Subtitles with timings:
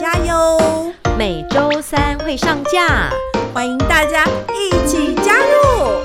[0.00, 0.92] 大家哟。
[1.18, 3.10] 每周三会上架，
[3.52, 4.24] 欢迎大家
[4.54, 6.04] 一起加入。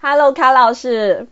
[0.00, 1.28] Hello，卡老师，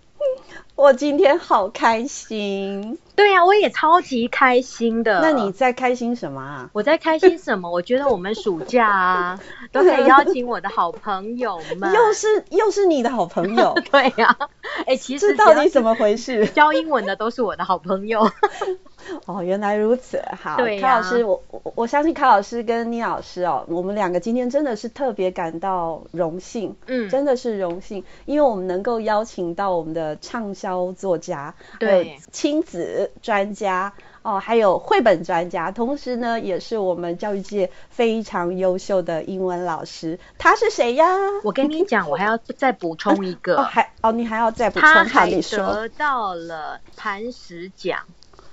[0.78, 2.96] 我今天好开心。
[3.16, 5.20] 对呀、啊，我也超级开心的。
[5.20, 6.70] 那你在开心什么啊？
[6.72, 7.68] 我在开心什么？
[7.72, 9.40] 我觉得我们暑假啊，
[9.72, 11.92] 都可以邀请我的好朋友们。
[11.92, 13.74] 又是又是你的好朋友？
[13.90, 14.48] 对呀、啊。
[14.86, 16.46] 哎，其实到底怎么回事？
[16.46, 18.30] 教英文的都是我的好朋友。
[19.26, 20.22] 哦，原来如此。
[20.40, 26.76] 好，对啊、卡老师，我我我相信卡老师跟倪老师哦，我们两个今天真的是特别感到荣幸。
[26.86, 33.10] 嗯，真的是荣幸，因为我们能够邀请到我们的畅销作家，对，亲子。
[33.22, 33.92] 专家
[34.22, 40.18] 哦，还有绘本专家，同时呢，也是我们教育界非常优秀的英文老师。
[40.38, 41.04] 他是谁呀？
[41.44, 43.56] 我跟你讲，我还要再补充一个。
[43.60, 44.88] 哦，还哦，你还要再补充？
[44.88, 48.00] 他还得到了磐石奖，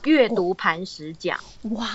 [0.05, 1.37] 阅读磐石奖。
[1.71, 1.87] 哇，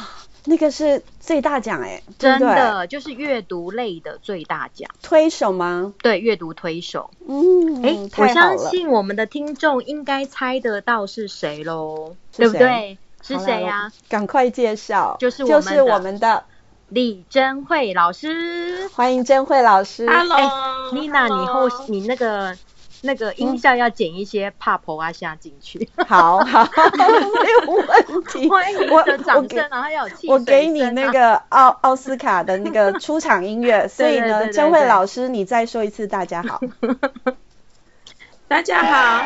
[0.44, 4.90] 那个是最大奖哎，真的就是阅读类的最大奖。
[5.02, 5.94] 推手吗？
[6.02, 7.10] 对，阅读推手。
[7.26, 12.14] 嗯，哎，我相信我们的听众应该猜得到是谁喽。
[12.36, 12.98] 对不对？
[13.22, 13.92] 是谁呀？
[14.08, 16.44] 赶快介绍，就是就是我们的
[16.88, 18.88] 李珍慧老师。
[18.94, 20.06] 欢迎珍慧老师。
[20.08, 22.56] Hello，Nina，你后你那个
[23.02, 25.88] 那个音效要剪一些帕婆啊下进去。
[26.06, 26.64] 好好，
[26.96, 27.04] 没
[27.50, 28.48] 有问题。
[28.48, 30.32] 欢迎你的掌声，然后要有气氛。
[30.32, 36.60] 我给你那个奥奥斯卡的那个出场音乐， 所以呢，贞慧老师，你再说一次，大家好。
[38.48, 39.22] 大家好，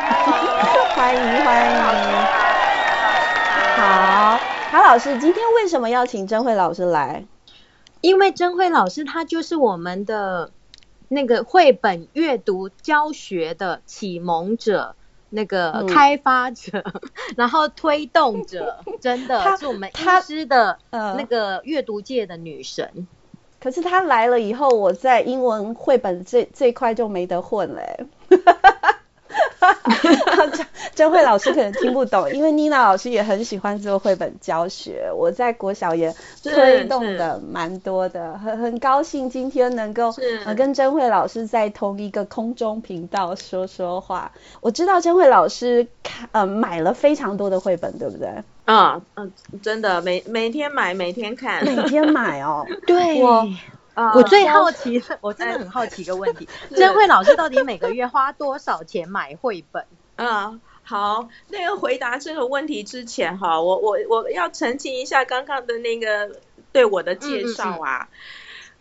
[0.95, 1.81] 欢迎欢迎。
[3.75, 4.39] 好，
[4.71, 7.25] 卡老师，今天为什么要请贞慧老师来？
[8.01, 10.51] 因为贞慧老师她就是我们的
[11.09, 14.95] 那个绘本阅读教学的启蒙者，
[15.29, 17.01] 那个开发者，嗯、
[17.37, 22.89] 然后推动者，真的是我们医师的那个阅读界的女神。
[22.95, 23.07] 呃、
[23.59, 28.05] 可是她来了以后，我在英文绘本这这块就没得混嘞。
[30.95, 35.09] 贞慧老师可能听不懂，因为妮娜老师也很喜欢做绘本教学。
[35.15, 40.13] 我在国小也推动的蛮多的，很很高兴今天能够
[40.45, 44.31] 呃跟甄慧老师在同一个空中频道说说话。
[44.61, 48.29] 我知道甄慧老师看呃买了非常多的绘本，对不对？
[48.65, 49.31] 啊嗯，
[49.61, 52.65] 真的每每天买每天看，每天买哦。
[52.87, 53.21] 对。
[53.21, 53.47] 我
[53.95, 59.83] 啊，我最好奇，我真的很好奇一个问题： 贞慧老师到底每个月花多少钱买绘本？
[60.17, 66.39] 啊，好，那个回答这个问题之前哈，我我我要澄清一下刚刚的那个
[66.71, 68.07] 对我的介绍啊，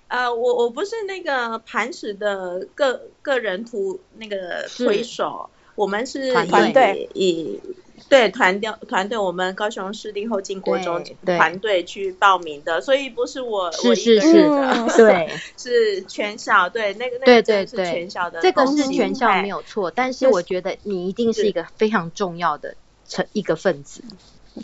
[0.09, 7.61] 嗯嗯呃，我我不是那个磐石的个个人图那个推手，我们是团队以。
[8.09, 22.75] 对团队团队，我们高雄市立后进国中团队去报名的，所以不是我我一个人的， 对， 是全校，对那个那个是全校的，这个是全校没有错，但是我觉得你一定是一个非常重要的
[23.09, 24.03] 成一个分子，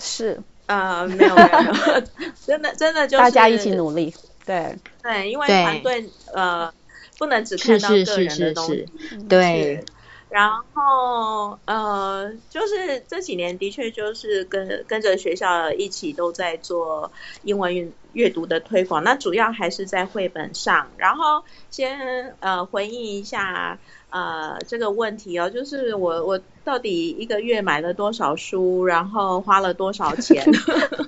[0.01, 0.41] 是。
[0.67, 4.15] 啊，没有没有没有， 真的真的就是大家一起努力，
[4.47, 4.77] 对。
[5.03, 6.73] 对，因为团队呃
[7.19, 8.87] 不能只看到个人的东西，
[9.29, 9.85] 对。
[10.31, 17.11] 然后呃，就是这几年的确就是跟跟着学校一起都在做
[17.43, 20.93] 英文阅阅读的推广，那主要还是在绘本上。
[20.97, 23.81] 然后先呃回应一下
[24.11, 30.45] 呃这个问题哦，就是我我到底一个月买了多少书，然后花了多少钱？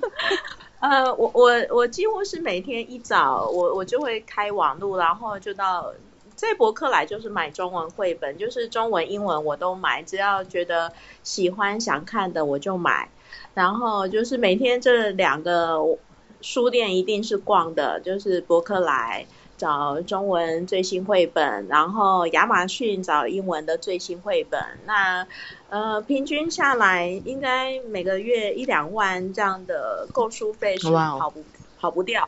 [0.81, 5.93] 呃，我我我几乎是每天一早我我就会开网路，然后就到。
[6.35, 10.91] 在博客来就是买中文绘本，就是中文、英文我都买，只要觉得
[11.23, 13.09] 喜欢、想看的我就买。
[13.53, 15.79] 然后就是每天这两个
[16.41, 19.25] 书店一定是逛的，就是博客来
[19.57, 24.59] 找中文最新绘本，然后亚马逊找英文的最新绘本。
[24.85, 25.27] 那
[25.69, 31.39] 呃，平均下来应该每个月一两万这样的购书费是跑不。
[31.39, 31.45] Wow.
[31.83, 32.25] 跑不掉，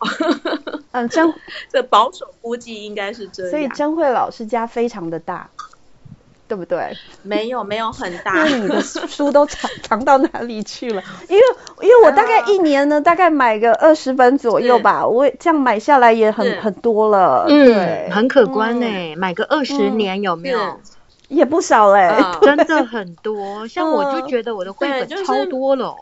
[0.91, 1.33] 嗯， 真，
[1.71, 3.51] 这保守估计应该是这样。
[3.51, 5.49] 所以张慧老师家非常的大，
[6.49, 6.91] 对不对？
[7.23, 8.33] 没有，没有很大。
[8.33, 11.01] 那你的书都藏藏到哪里去了？
[11.29, 11.43] 因为
[11.83, 19.15] 因为我大概一年呢，大概买个二十本左右吧，我这样买下来也很很多了，对，很可观呢。
[19.15, 20.81] 买个二十年有没有？
[21.29, 23.65] 也不少嘞，真的很多。
[23.69, 25.95] 像我就觉得我的绘本超多了。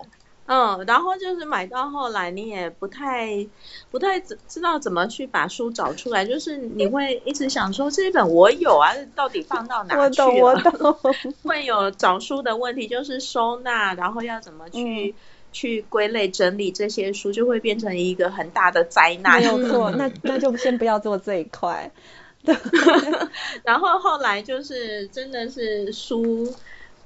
[0.46, 3.48] 嗯，然后就是买到后来，你也不太
[3.92, 10.28] 不太知知道怎么去把书找出来，就是你会一直想说这一本我有啊，到底放到哪去了？
[10.28, 11.14] 我懂，我懂。
[11.44, 15.14] 会有找书的问题，就是收纳，然后要怎么去、嗯、
[15.54, 19.40] 去归类整理这些书，就会变成一个很大的灾难。
[19.40, 21.90] 没有 错，那那就先不要做这一块。
[23.64, 26.54] 然后后来就是真的是书。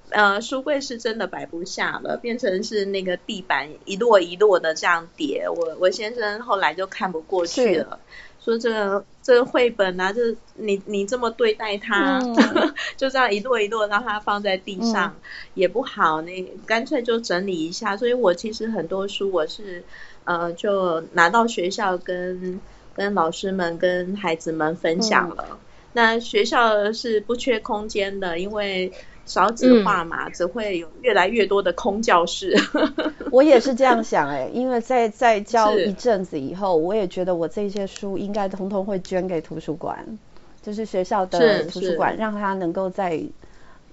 [0.09, 5.49] 呃，书柜是真的摆不下了，变成是那个地板一摞一摞的这样叠。
[5.49, 7.99] 我我先生后来就看不过去了，
[8.39, 15.21] 说这个这个绘本啊，就是你你这么对待它，嗯、 就这样一摞一摞让它放在地上、嗯、
[15.55, 17.97] 也不好，你干脆就整理一下。
[17.97, 19.83] 所以我其实很多书我是
[20.23, 22.61] 呃就拿到学校跟
[22.95, 25.45] 跟老师们跟孩子们分享了。
[25.51, 25.57] 嗯、
[25.91, 28.93] 那学校是不缺空间的，因为。
[29.27, 32.57] 少子化嘛，嗯、只会有越来越多的空教室。
[33.29, 40.17] 我也是这样想哎、欸，因为在在教一阵子以后，我也觉得我这些书应该通通会捐给图书馆，
[40.63, 43.21] 就是学校的图书馆，让它能够在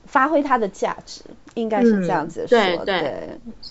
[0.07, 1.23] 发挥它的价值，
[1.55, 2.57] 应该是这样子说。
[2.57, 3.01] 嗯、对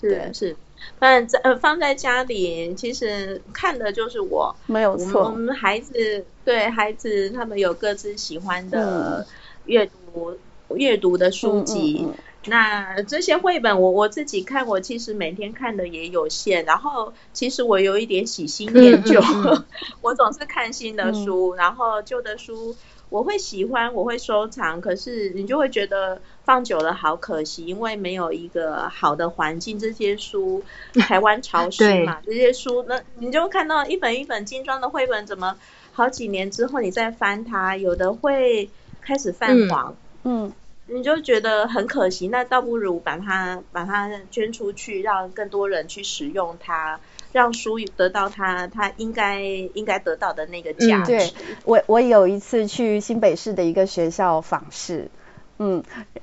[0.02, 0.56] 对，是是，
[0.98, 5.24] 放在呃放在家里，其实看的就是我，没有错。
[5.24, 9.26] 我们孩子对孩子，他们有各自喜欢的
[9.64, 10.36] 阅读。
[10.74, 12.14] 嗯阅读的书籍，嗯嗯嗯、
[12.46, 16.64] 那这些绘本我我自己看，我其实每天看的也有限。
[16.64, 19.64] 然后其实我有一点喜新厌旧，嗯嗯、
[20.02, 22.76] 我总是看新的书，嗯、然后旧的书
[23.08, 24.80] 我会喜欢，我会收藏。
[24.80, 29.78] 可是你就会觉得放久了好可惜，因为没有一个好的环境。
[29.78, 30.62] 这些书
[31.00, 35.56] 台湾潮湿嘛，这些书那你就看到一本一本精装的绘本，怎么
[35.92, 38.68] 好几年之后你再翻它，有的会
[39.00, 40.52] 开始泛黄，嗯。
[40.86, 47.00] 嗯你就觉得很可惜，那倒不如把它把它捐出去，让更多人去使用它，
[47.32, 51.12] 让书得到它它应该应该得到的那个价值。
[51.12, 51.32] 嗯、对，
[51.64, 55.10] 我我有一次去新北市的一个学校访视，
[55.58, 55.82] 嗯，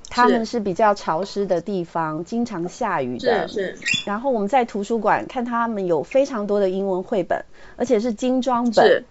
[0.10, 3.48] 他们是比较潮湿的地方，经常下雨的。
[3.48, 4.04] 是是。
[4.06, 7.46] 然后我们在图书馆看他们有非常多的英文绘本，
[7.78, 9.04] 而且是精装本。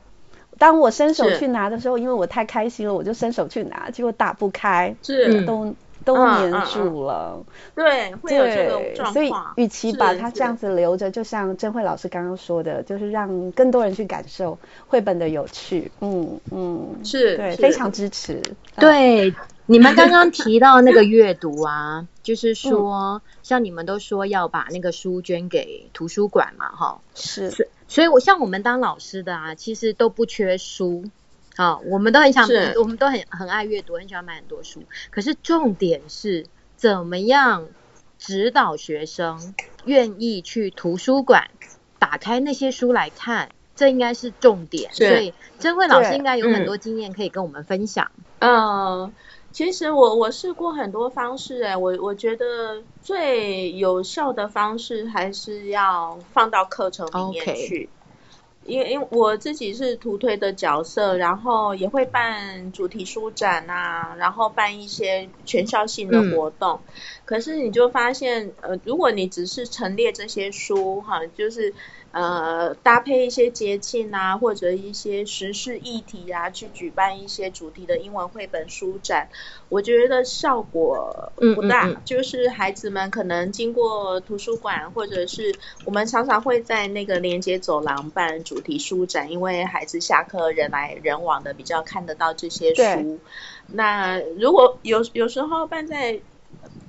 [0.60, 5.74] 是当我伸手去拿的时候，因为我太开心了，我就伸手去拿，结果打不开，是都
[6.04, 7.42] 都粘住了。
[7.74, 9.12] 对，会有这个状况。
[9.14, 15.90] 所以，与其把它这样子留着，就像郑慧老师刚刚说的，就是让更多人去感受绘本的有趣。
[16.00, 18.42] 嗯嗯，是对，非常支持。
[18.76, 19.34] 对，
[19.70, 27.69] 你们刚刚提到那个阅读啊， 就是说，像你们都说要把那个书捐给图书馆嘛，哈，是。
[27.87, 31.05] 所以，我像我们当老师的啊，其实都不缺书，
[31.55, 34.82] 啊，我们都很想，是我们都很很爱阅读，很喜欢买很多书。
[35.11, 37.69] 可是重点是，怎么样
[38.19, 41.49] 指导学生愿意去图书馆
[42.00, 44.93] 打开那些书来看，这应该是重点。
[44.93, 48.11] 所以，珍慧老师应该有很多经验可以跟我们分享。
[48.40, 49.12] 嗯。
[49.52, 57.91] 其实我我试过很多方式哎，我我觉得最有效的方式还是要放到课程里面去，
[58.65, 66.81] 因为因为我自己是图推的角色，然后也会办主题书展啊，然后办一些全校性的活动。
[66.84, 66.93] 嗯、
[67.24, 71.74] 可是你就发现，呃，如果你只是陈列这些书哈，就是。
[72.12, 79.29] 呃，搭配一些节庆啊，或者一些时事议题啊，去举办一些主题的英文绘本书展，
[79.69, 81.86] 我觉得效果不大。
[81.86, 93.20] 嗯嗯嗯，就是孩子们可能经过图书馆，或者是我们常常会在那个连接走廊办主题书展，因为孩子下课人来人往的，比较看得到这些书。
[93.69, 96.20] 那如果有有时候办在。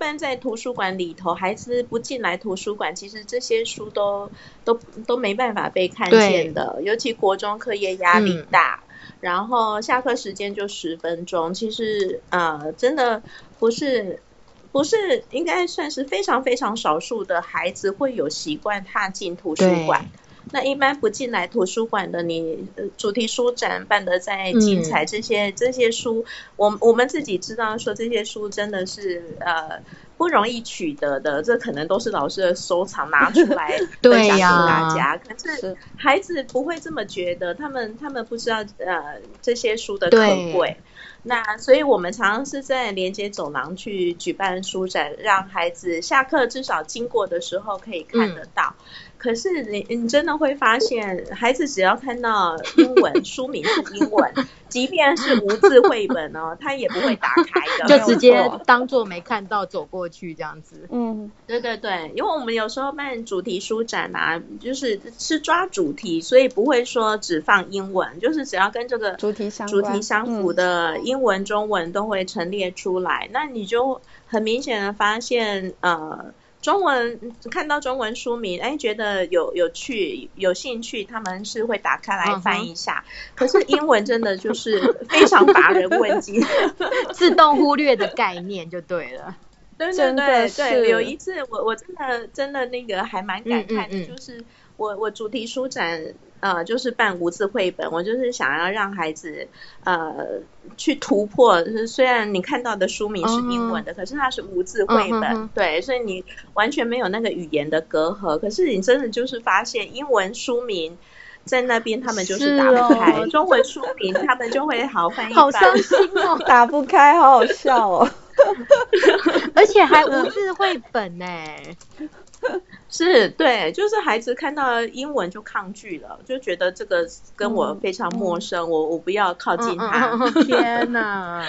[0.02, 4.32] 办在图书馆里头，孩子不进来图书馆，其实这些书都
[4.64, 4.74] 都
[5.06, 6.82] 都没办法被看见的。
[6.84, 8.90] 尤其国中课业压力大，嗯、
[9.20, 13.22] 然后下课时间就十分钟，其实呃，真的
[13.60, 14.24] 不是
[14.72, 20.10] 不是应该算是非常非常少数的孩子会有习惯踏进图书馆。
[20.50, 22.68] 那一般不进来图书馆的，你
[22.98, 29.82] 主题书展办得再精彩，这些、嗯、这些书，我我们自己知道说这些书真的是呃
[30.18, 35.18] 不容易取得的，这可能都是老师的收藏拿出来 分享给大家。
[35.18, 40.18] 可是孩子不会这么觉得，他们他们不知道呃这些书的可
[40.54, 40.78] 贵。
[41.24, 48.76] 那所以我们常常是在连接走廊去举办书展，让孩子下课至少经过的时候可以看得到。
[48.80, 48.86] 嗯
[49.22, 54.34] 可是你你真的会发现，孩子只要看到英文书名是英文，
[54.68, 60.88] 即便是无字绘本哦，他也不会打开的，就直接当做没看到走过去这样子。
[60.90, 76.34] 嗯，对对对，因为我们有时候办主题书展啊，就是是抓主题，所以不会说只放英文，就是只要跟这个主题相主题相符的英文、中文都会陈列出来，那你就很明显的发现，呃。
[76.62, 83.04] 中文看到中文书名，哎，觉得有有趣、有兴趣，他们是会打开来翻一下。
[83.04, 83.36] Uh -huh.
[83.36, 86.42] 可是英文真的就是非常乏人问津，
[87.14, 89.38] 自动忽略的概念就对了。
[89.78, 94.46] 对对对对，有一次我我真的真的那个还蛮感慨的，嗯嗯嗯就是
[94.78, 96.14] 我我主题书展。
[96.42, 99.48] 呃，就是办无字绘本，我就是想要让孩子
[99.86, 100.42] 呃
[100.76, 101.62] 去突破。
[101.62, 103.96] 就是虽然你看到的书名是英文的，uh.
[103.96, 105.50] 可是它是无字绘本，uh.
[105.54, 108.40] 对，所以你完全没有那个语言的隔阂。
[108.40, 110.98] 可是你真的就是发现，英文书名
[111.46, 115.34] 在那边他们就是打不开，哦、中文书名他们就会好翻译。
[115.34, 118.10] 好伤心哦， 打不开，好好笑哦，
[119.56, 121.26] 而且还无字绘本呢。
[122.90, 130.10] 是对，就是孩子看到英文就抗拒了，就觉得这个跟我非常陌生，嗯、我我不要靠近他。
[130.14, 131.46] 嗯嗯、 天哪，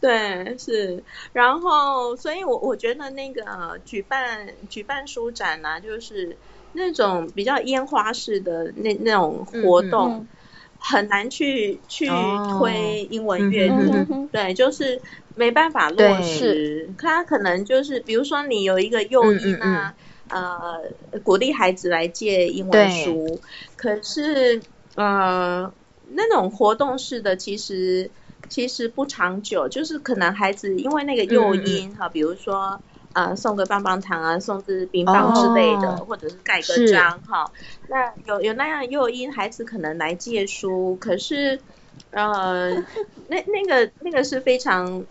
[0.00, 6.36] 对，是，然后，所以我我觉得那个举办举办书展呢、啊，就是
[6.74, 10.28] 那种比较烟花式的那那种活动，
[10.78, 15.00] 很难去去推英文阅读、哦，对，就是
[15.34, 16.94] 没办法落实。
[16.98, 19.88] 他可能就是，比如说你有一个诱因啊。
[19.88, 19.94] 嗯嗯
[20.26, 23.42] 呃，鼓励孩子来借英文书，
[23.76, 24.62] 可是
[24.94, 25.70] 呃，
[26.08, 28.10] 那种活动式的其实
[28.48, 32.80] 其实不长久，就是可能孩子因为那个诱因哈、嗯，比如说
[33.12, 37.52] 呃送个棒棒糖啊，送支冰棒之类的，哦、或者是盖个章哈，
[37.86, 41.60] 那有有那样诱因，孩子可能来借书，可是
[42.10, 42.70] 呃，
[43.28, 45.04] 那那个那个是非常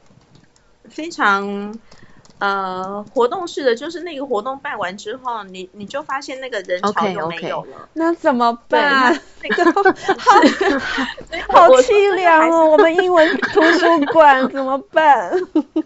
[0.94, 1.78] 非常。
[2.40, 7.78] 呃，活动式的就是那个活动办完之后，你你就发现那个人潮就没有了。
[7.78, 7.88] Okay, okay.
[7.94, 9.18] 那怎么办？
[9.42, 9.64] 那个
[11.48, 15.32] 好好凄凉哦，我们英文图书馆怎么办？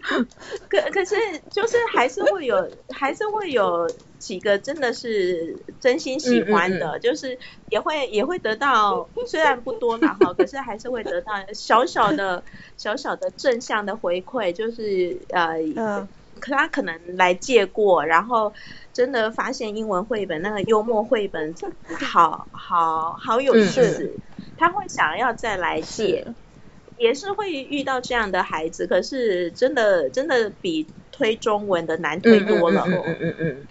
[0.68, 1.14] 可可是
[1.52, 7.38] 就是还是会有，还是会有几个真的是真心喜欢的，嗯嗯嗯就是
[7.70, 12.44] 也会也会得到， 虽然不多嘛哈，可是还是会得到小小的
[12.76, 15.56] 小小的正向的回馈，就是呃。
[15.76, 16.08] 嗯
[16.40, 18.52] 可他可能来借过，然后
[18.92, 21.52] 真的发现英文绘本那个幽默绘本
[21.98, 24.20] 好好好有意思，
[24.56, 26.24] 他会想要再来借，
[26.96, 28.86] 也是会遇到这样的孩子。
[28.86, 32.84] 可是真的真的比推中文的难推多了。
[32.86, 33.66] 嗯嗯嗯嗯，嗯。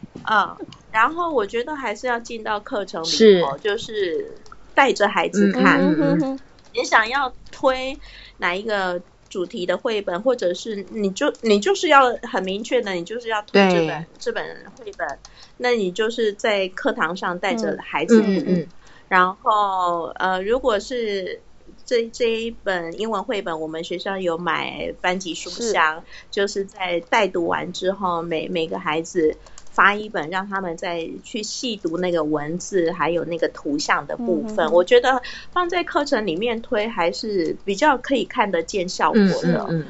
[0.91, 4.31] 然后我觉得还是要进到课程里头，就是
[4.73, 5.79] 带着孩子看。
[5.81, 6.39] 嗯嗯嗯。
[6.73, 7.97] 你想要推
[8.37, 9.01] 哪一个？
[9.29, 15.19] 主题的绘本，或者是你就你就是要很明确的，你就是要推这本这本绘本，
[15.57, 18.67] 那你就是在课堂上带着孩子，嗯嗯，
[19.09, 21.41] 然后呃，如果是
[21.85, 29.35] 这这一本英文绘本，我们学校有买班级书箱，是就是在带读完之后，每每个孩子。
[29.77, 34.65] 发一本，让他们再去细读那个文字，还有那个图像的部分。
[34.65, 39.67] 嗯、我觉得放在课程里面推，还是比较可以看得见效果的。
[39.69, 39.85] 嗯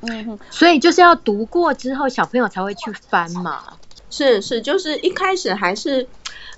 [0.00, 3.74] 嗯，嗯，所以就是要读过之后，小朋友才会去翻嘛。
[4.08, 6.08] 是是，就是一开始还是，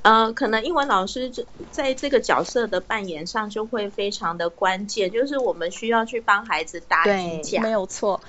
[0.03, 1.33] 呃，可能英文老师
[1.73, 7.61] 在这个角色的扮演上就会非常的关键，就是我们需要去帮孩子打底架。
[7.61, 8.21] 没有错。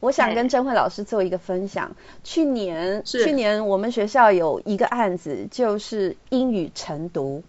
[0.00, 1.92] 我想跟贞慧老师做一个分享。
[2.24, 7.42] 去年，去年我们学校有一个案子，就是英语晨读。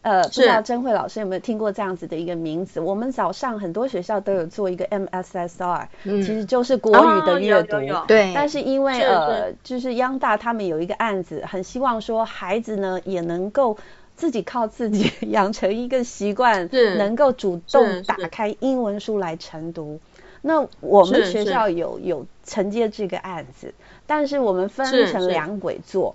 [0.00, 2.80] 呃，不知道贞慧老师有没有听过这样子的一个名字？
[2.80, 7.76] 我们早上很多学校都有做一个 MSSR，嗯，其实就是国语的阅读。
[7.92, 8.32] 哦、对。
[8.34, 13.76] 但是因为呃，就是央大他们有一个案子，很希望说孩子呢也能够
[14.16, 20.00] 自己靠自己 养成一个习惯，能够主动打开英文书来晨读。
[20.42, 23.74] 那我们学校有有承接这个案子，
[24.06, 26.14] 但是我们分成两轨做，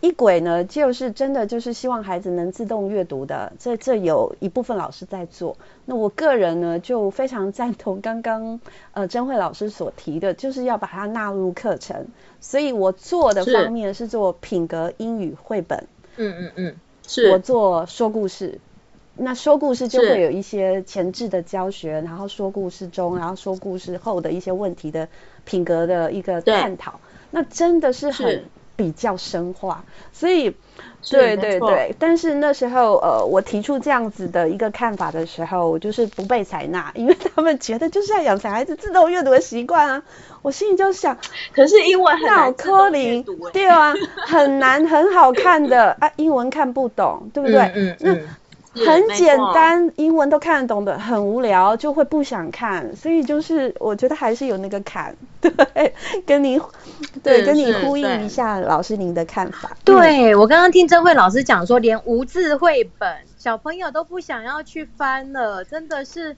[0.00, 5.56] 一轨呢就是真的就是希望孩子能自动阅读的，这这有一部分老师在做。
[5.84, 8.60] 那我个人呢就非常赞同刚刚
[8.92, 12.06] 呃甄慧老师所提的，就是要把它纳入课程，
[12.40, 15.86] 所以我做的方面是做品格英语绘本，
[16.16, 17.30] 嗯嗯嗯，是。
[17.30, 18.60] 我做说故事。
[19.16, 25.08] 那说故事就会有一些前置的教学，然后说故事中，然后说故事后的一些问题的
[25.44, 27.00] 品格的一个探讨，
[27.30, 28.44] 那真的是很
[28.76, 30.54] 比较深化，所以。
[31.10, 40.02] 对对对，但是那时候呃，我提出这样子的一个看法的时候，我就是不被采纳，因为他们觉得就是要养成孩子自动阅读的习惯啊。
[40.42, 41.16] 我心里就想，
[41.52, 43.94] 可是英文很难自动阅读，对啊，
[44.26, 45.96] 很难很好看的。
[46.00, 47.60] 啊，英文看不懂，对不对？
[47.74, 47.96] 嗯嗯。
[48.00, 48.02] 嗯。
[48.02, 48.39] 那
[48.72, 56.60] 很简单，英文都看得懂的，很无聊就会不想看，所以就是我觉得还是有那个坎， 对，跟你
[57.22, 59.76] 对跟你呼应一下老师您的看法。
[59.84, 66.36] 对，我刚刚听贞慧老师讲说，连无字绘本小朋友都不想要去翻了，真的是，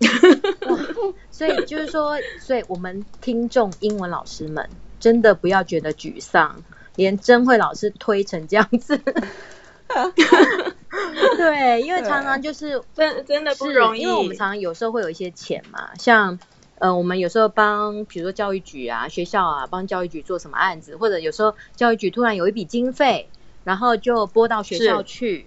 [1.31, 6.63] 所以就是说，所以我们听众英文老师们真的不要觉得沮丧，
[6.97, 9.01] 连真慧老师推成这样子。
[11.37, 16.39] 对，因为常常就是真真的不容易，因为我们常常有时候会有一些钱嘛，像
[16.79, 23.29] 呃，我们有时候帮比如说教育局啊、学校啊，帮教育局做什么案子，或者有时候教育局突然有一笔经费，
[23.65, 25.47] 然后就拨到学校去，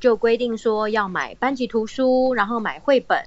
[0.00, 3.26] 就规定说要买班级图书，然后买绘本。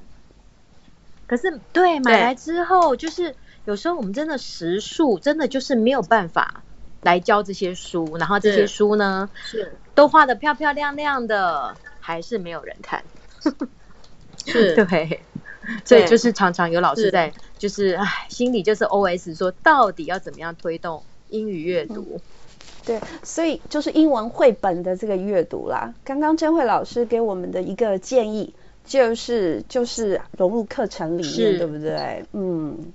[1.28, 6.64] 可是对，买来之后，就是有时候我们真的时数真的就是没有办法
[7.02, 9.78] 来教这些书，然后这些书呢是。
[9.96, 13.04] 都画的漂漂亮亮的，还是没有人看。
[14.46, 15.22] 是，对，
[15.86, 22.20] 所以就是常常有老师在，就是唉，心里就是 OS 说，到底要怎么样推动英语阅读？
[22.86, 25.94] 对，所以就是英文绘本的这个阅读啦。
[26.04, 32.26] 刚刚贞慧老师给我们的一个建议，就是就是融入课程里面，对不对？
[32.34, 32.92] 嗯。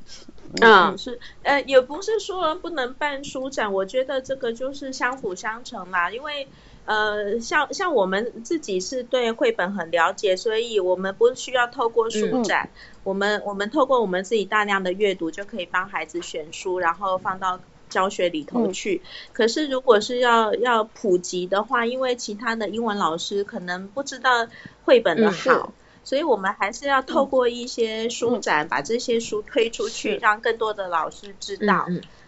[0.63, 6.11] 嗯，是，呃，也不是说不能办书展，我觉得这个就是相辅相成啦。
[6.11, 6.49] 因为，
[6.89, 19.03] 呃，像像我们自己是对绘本很了解，所以我们不需要透过书展，嗯、我们我们透过我们自己大量的阅读，就可以帮孩子选书，然后放到教学里头去。
[19.05, 24.49] 嗯、可是，如果是要要普及的话，因为其他的英文老师可能不知道
[24.85, 25.53] 绘本的好。
[25.53, 25.73] 嗯
[26.05, 31.87] 所以我们还是要透过一些书展，把这些书推出去，让更多的老师知道。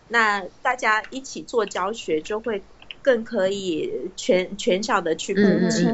[0.09, 2.63] 那大家一起做教学，就会
[3.03, 5.87] 更可以全全校的去普及。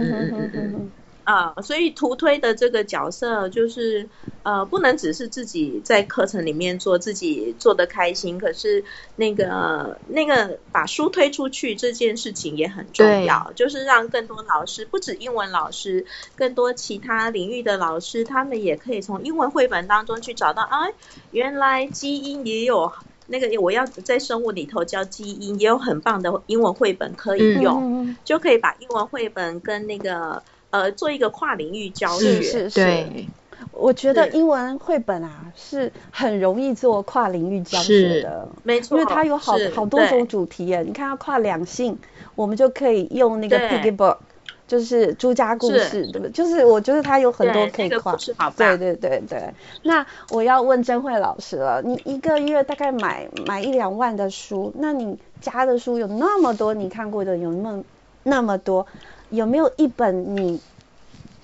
[1.24, 4.08] 啊、呃，所以图推的这个角色就是，
[4.44, 8.38] 呃，不能只是自己在课程里面做，自己做的开心。
[8.38, 8.84] 可是
[9.16, 20.86] 那个那个把书推出去这件事情也很重要，就是让更多老师，不止英文老师，更多其他领域的老师，他们也可以从英文绘本当中去找到，啊，
[21.32, 22.92] 原来基因也有
[23.26, 30.42] 那个，我要在生物里头教基因，也有很棒的英文绘本可以用，嗯、就可以把英文绘本跟那个。
[30.68, 32.80] 呃，做一个跨领域教学，是是是。
[32.80, 33.28] 对，
[33.70, 40.82] 我觉得英文绘本啊是很容易做跨领域教学的，没错，因为它有好好多种主题耶。
[40.82, 41.96] 你看，要跨两性，
[42.34, 44.18] 我们就可以用那个 Piggy Book，
[44.66, 46.30] 就是朱家故事，对不对？
[46.30, 48.16] 就是我觉得它有很多可以跨。
[48.56, 49.54] 对对对对。
[49.82, 57.84] 那我要问甄慧老师了，你一个月大概买买一两万的书，那你家的书有那么多，你看过的有那么
[58.22, 58.86] 那么多。
[59.30, 60.60] 有没有一本你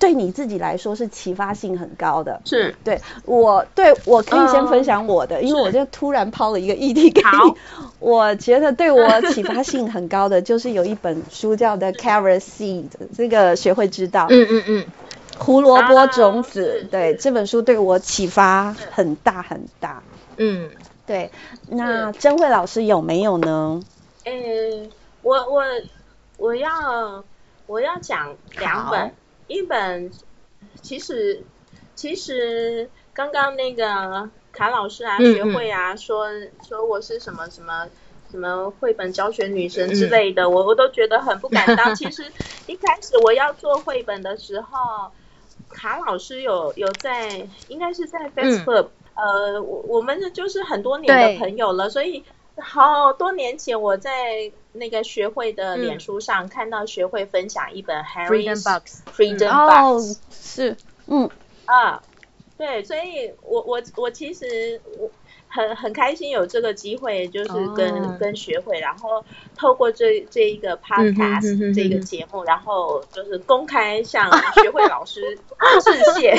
[0.02, 2.42] 对你自己来说是启发性很高的？
[2.44, 7.54] 是对我对我可以先分享我的，呃、因为我就突然抛了一个议题给你。
[8.00, 14.26] 我觉得对我启发性很高的 就是有一本书叫《The Carrot Seed》，这个学会知道。
[14.28, 14.86] 嗯嗯嗯。
[15.38, 20.02] 胡萝卜种子，啊、对这本书对我启发很大很大。
[20.36, 20.68] 嗯，
[21.06, 21.30] 对。
[21.68, 23.80] 那贞慧老师有没有呢？
[24.24, 24.90] 嗯，
[25.22, 25.62] 我我
[26.38, 27.22] 我要。
[27.68, 29.10] 我要讲两本，好
[29.52, 30.10] 一本
[30.80, 31.42] 其实
[31.94, 36.26] 其实刚刚那个卡老师啊，嗯、学会啊，说
[36.66, 37.86] 说我是什么什么
[38.30, 41.94] 什么绘本教学女神之类的，嗯、我我都觉得很不敢当。
[41.96, 42.24] 其实
[42.66, 45.10] 一开始我要做绘本的时候，
[45.68, 52.24] 卡老师有有在，应该是在 Facebook，、嗯、呃，我我们就是很多年的朋友了，所以。
[52.58, 58.62] 好多年前，我在那个学会的脸书上看到学会分享一本 Harry's
[59.06, 61.30] Freedom Box，是，嗯。
[61.66, 62.02] 啊，
[62.58, 65.10] 对，所以我我我其实我。
[65.54, 68.18] 很很开心有这个机会，就是跟、oh.
[68.18, 69.22] 跟学会，然后
[69.54, 71.74] 透过这这一个 podcast、mm hmm.
[71.74, 75.38] 这个节目，然后就是公开向学会老师
[75.84, 76.34] 致谢，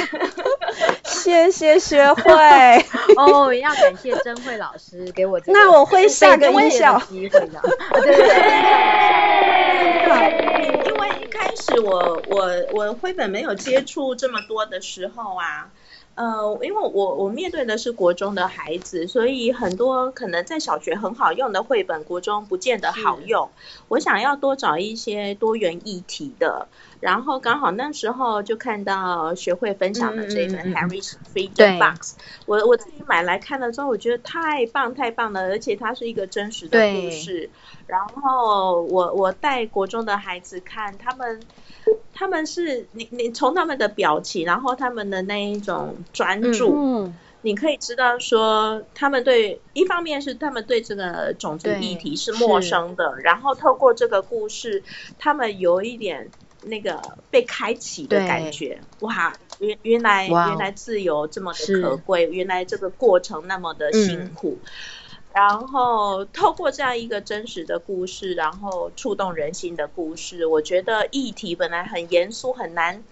[1.05, 2.23] 谢谢学会。
[3.15, 7.61] 哦，oh, 要感谢贞慧老师给我这个，那我会下个微笑机会的。
[7.93, 8.33] 对对对。
[10.87, 15.69] 因为一开始我我我绘本没有接触这么多的时候啊。
[16.15, 23.49] 呃，因为我我面对的是国中的孩子，所以很多可能在小学很好用的绘本，国中不见得好用。
[23.87, 26.67] 我想要多找一些多元议题的，
[26.99, 37.49] 然后刚好那时候就看到学会分享的这本 Harry's Freedom Box，我我自己买来看了之后，我觉得太棒太棒了，而且它是一个真实的故事。
[37.87, 41.41] 然后我我带国中的孩子看，他们。
[42.13, 54.83] 他们是你，你从他们的表情，然后他们的那一种专注，嗯，你可以知道说，他们对一方面是他们对这个种族议题是陌生的，然后透过这个故事，
[55.17, 56.29] 他们有一点
[56.61, 64.59] 那个被开启的感觉，哇，原原来原来自由这么的可贵，原来这个过程那么的辛苦。
[64.63, 64.69] 嗯
[65.33, 73.03] 然后透过这样一个真实的故事，然后触动人心的故事，我觉得议题本来很严肃、很难、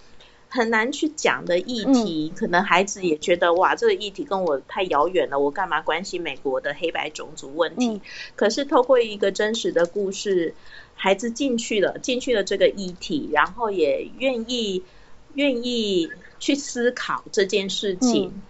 [0.47, 7.87] 很难去讲的议题，嗯、可能孩子也觉得哇，这个议题跟我太遥远了，我干嘛关心美国的黑白种族问题？
[7.87, 8.01] 嗯、
[8.35, 10.53] 可是透过一个真实的故事，
[10.93, 14.83] 孩子进去了，进去了这个议题，然后也愿意
[15.33, 18.27] 愿意去思考这件事情。
[18.35, 18.41] 嗯、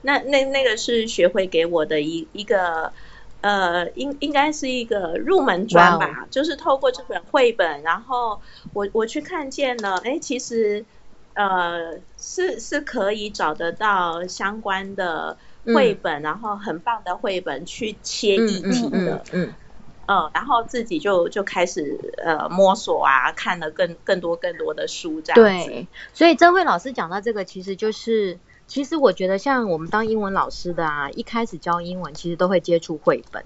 [0.00, 2.94] 那那那个是学会给我的一一个。
[3.42, 6.28] 呃，应应该是一个入门专吧，Wow.
[6.30, 8.42] 就是透过这本绘本，然后
[8.74, 10.84] 我我去看见了，哎，其实
[11.32, 19.54] 呃是是可以找得到相关的绘本，嗯、然后很棒的绘本去切议题的，嗯，嗯，嗯，嗯，
[20.06, 25.66] 呃，然后自己就就开始呃摸索啊，看了更更多更多的书这样子。
[25.66, 28.38] 对，所以贞慧老师讲到这个，其实就是。
[28.70, 33.44] 其实我觉得，像我们当英文老师的啊，一开始教英文，其实都会接触绘本。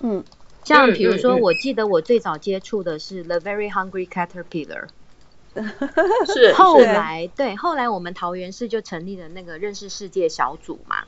[0.00, 0.22] 嗯，
[0.62, 4.88] 像比如说，我记得我最早接触的是《The Very Hungry Caterpillar
[6.34, 6.52] 》。是。
[6.52, 11.04] 后来，对，后来我们桃园市就成立了那个认识世界小组嘛。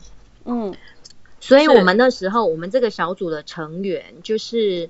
[0.46, 0.74] 嗯。
[1.38, 4.88] 所以我们那时候，我们这个小组的成员，就是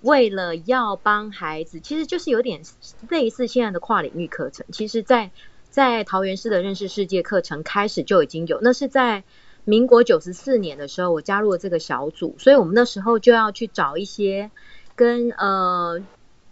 [0.00, 2.62] 为了要帮孩子，其实就是有点
[3.10, 4.64] 类似现在的跨领域课程。
[4.72, 5.30] 其实，在
[5.70, 9.24] 在桃园市的认识世界课程开始就已经有，那是在
[9.64, 14.50] 民国九十四年的时候，我加入了这个小组，所以我们那时候就要去找一些
[14.96, 16.02] 跟呃，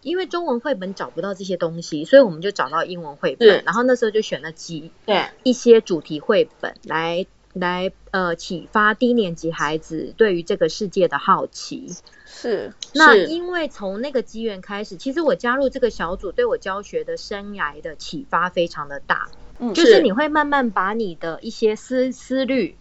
[0.03, 7.27] 因为中文绘本找不到这些东西，所以我们就找到英文绘本，然后那时候就选了几对一些主题绘本来
[7.59, 11.95] 来呃启发低年级孩子对于这个世界的好奇。
[12.25, 19.29] 是，那因为从那个机缘开始，其实我加入这个小组，对我教学的生涯的启发非常的大。
[19.59, 22.77] 嗯，就是你会慢慢把你的一些思思虑，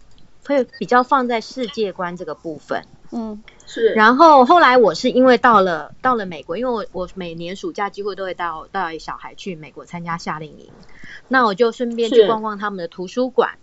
[0.46, 2.84] 会比较放在世界观这个部分。
[3.10, 3.94] 嗯，是。
[3.94, 10.68] 然后后来我是因为到了到了美国，因为我我每年暑假几乎都会带带小孩去美国参加夏令营，
[11.26, 13.58] 那我就顺便去逛逛他们的图书馆。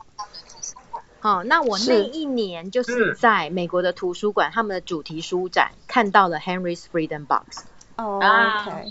[1.26, 7.66] 哦，那我那一年就是在美国的图书馆，他们的主题书展看到了 Henry's Freedom Box。
[7.98, 8.22] 哦，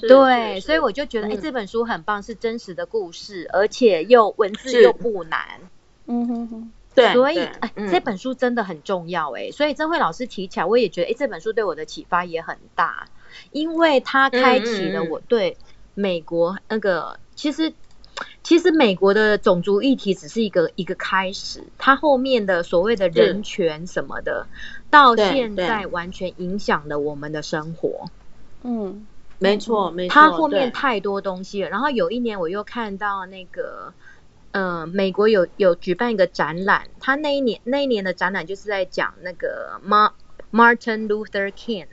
[0.01, 5.61] 对，所以我就觉得，哎，这本书很棒，是真实的故事，而且又文字又不难。
[6.07, 9.53] 嗯哼哼，对，所以哎，这本书真的很重要哎。
[9.53, 13.07] 所以曾慧老师提起来，我也觉得，哎，这本书对我的启发也很大，
[13.53, 15.57] 因为它开启了我对
[15.95, 17.73] 美国那个其实。
[18.43, 24.47] 其实美国的种族议题只是一个一个开始，它后面的所谓的人权什么的，
[24.91, 28.11] 到现在完全影响了我们的生活。
[28.63, 29.07] 嗯，
[29.39, 31.71] 没错，没错，它后面太多东西了。
[31.71, 33.93] 然后有一年我又看到那个，
[34.53, 39.81] 呃，美国有有举办一个展览，他那一年那一年的展览就是在讲那个
[40.53, 41.87] Martin Luther King。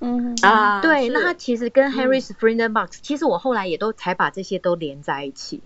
[0.00, 5.60] 嗯啊，对，那他其实跟 Henry's Freedom Box，其实我后来也都才把这些都连在一起。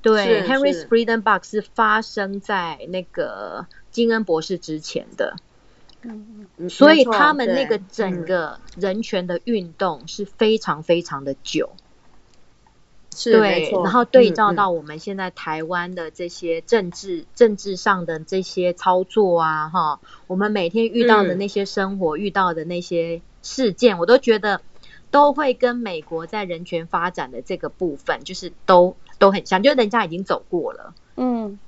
[0.00, 5.36] 对，Henry's Freedom Box 是发生在那个金恩博士之前的。
[6.00, 11.70] 嗯嗯，所以他们那个整个人权的运动是非常非常的久。
[13.14, 23.20] 是，对，然后对照到我们现在台湾的这些政治政治上的这些操作啊，哈，我们每天遇到的那些生活遇到的那些。
[23.44, 24.60] 事件我都觉得
[25.12, 30.92] 都会跟美国在人权发展的这个部分，就是都都很像，就人家已经走过了。
[31.16, 31.60] 嗯，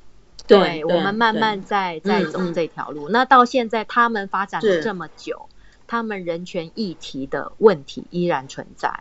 [0.49, 3.09] 对，对我们慢慢在在走这条路。
[3.09, 5.49] 那到现在他们发展了这么久，
[5.87, 9.01] 他们人权议题的问题依然存在。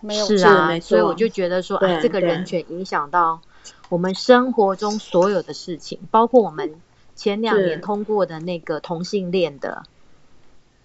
[0.00, 3.42] 没有是啊，所以我就觉得说，哎、啊，这个人权影响到
[3.90, 6.76] 我们生活中所有的事情，包括我们
[7.14, 9.82] 前两年通过的那个同性恋的。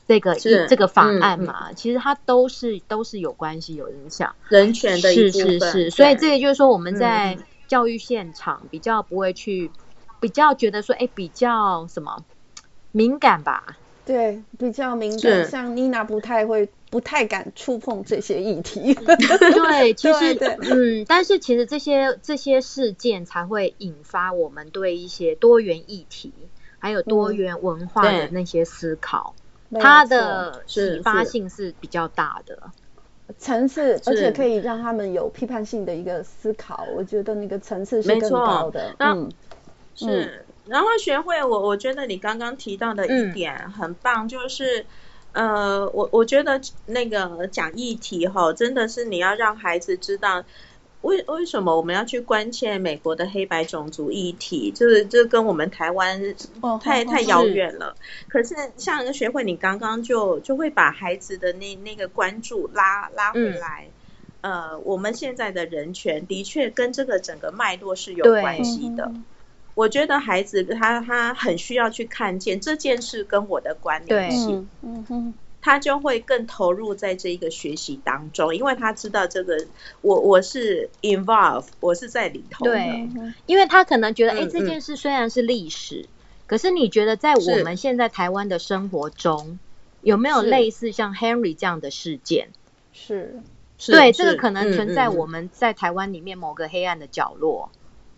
[0.08, 4.36] 这个这个法案嘛，嗯、其实它都是都是有关系有影响。
[4.50, 5.60] 人权的一部分。
[5.60, 7.38] 是是是，所以这个就是说我们在
[7.68, 9.72] 教育现场比较不会去，
[10.20, 12.24] 比较觉得说，哎，比较什么
[12.92, 13.78] 敏感吧？
[14.06, 18.94] 对，比较敏感，像妮娜不太会，不太敢触碰这些议题。
[18.94, 26.32] 对，其实对嗯，但是其实这些这些事件才会引发我们对一些多元议题，
[26.78, 29.42] 还有多元文化的那些思考，嗯、
[29.80, 32.72] 它的启发性是比较大的
[33.38, 36.86] 层次，而且可以让他们有批判性的一个思考。
[36.96, 38.96] 我觉得那个层次是更高的。
[39.00, 39.32] 嗯，
[39.96, 40.46] 是。
[40.68, 44.86] 然后学会我，我觉得你刚刚提到的一点很棒，嗯、就是，
[45.32, 50.44] 呃，我我觉得那个讲议题哈，真的是你要让孩子知道
[51.06, 56.36] 为为什么我们要去关切美国的黑白种族议题，就是这跟我们台湾
[56.82, 57.96] 太、哦、太遥远了。
[58.00, 63.88] 是可是像学会，你刚刚就就会把孩子的那那个关注拉拉回来，
[64.42, 69.06] 嗯、呃，我们现在的人权的确跟这个整个脉络是有关系的。
[69.14, 69.24] 嗯
[69.76, 75.34] 我觉得孩子他他很需要去看见这件事跟我的关联性，嗯嗯，
[75.66, 79.66] 他就会更投入在这一个学习当中，因为他知道这个
[80.02, 82.66] 我我是 involve，我是在里头。
[82.66, 83.10] 对，
[83.48, 86.06] 因为他可能觉得，哎，这件事虽然是历史，
[86.46, 89.58] 可是你觉得在我们现在台湾的生活中，
[90.02, 92.50] 有没有类似像 Henry 这样的事件？
[92.94, 93.42] 是，
[93.88, 97.72] 对，这个可能存在我们在台湾里面某个黑暗的角落。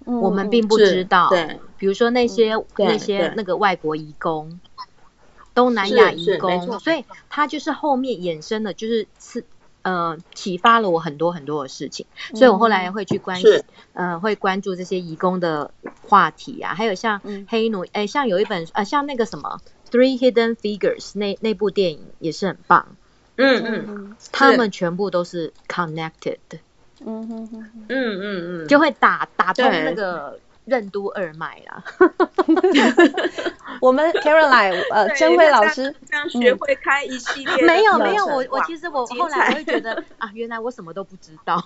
[0.03, 4.59] 我们并不知道，对，比如说那些那些那个外国移工，
[5.57, 9.43] 东南亚移工，所以他就是后面衍生的，就是是
[9.81, 15.71] 呃启发了我很多很多的事情，所以我后来会去关注，呃会关注这些移工的
[16.07, 22.95] 话题啊，还有像黑奴，哎，像有一本呃像那个什么 Three Hidden Figures 那那部电影也是很棒，
[23.37, 26.37] 嗯嗯，他们全部都是 connected。
[27.05, 28.21] 嗯哼哼，嗯嗯
[28.65, 31.83] 嗯，就会打打通那个任督二脉啦。
[33.81, 37.61] 我们 Caroline 呃，珍慧老师这样学会开一系列。
[37.65, 41.63] 没有没有，我我其实我后来我会觉得啊，原来我什么都不知道。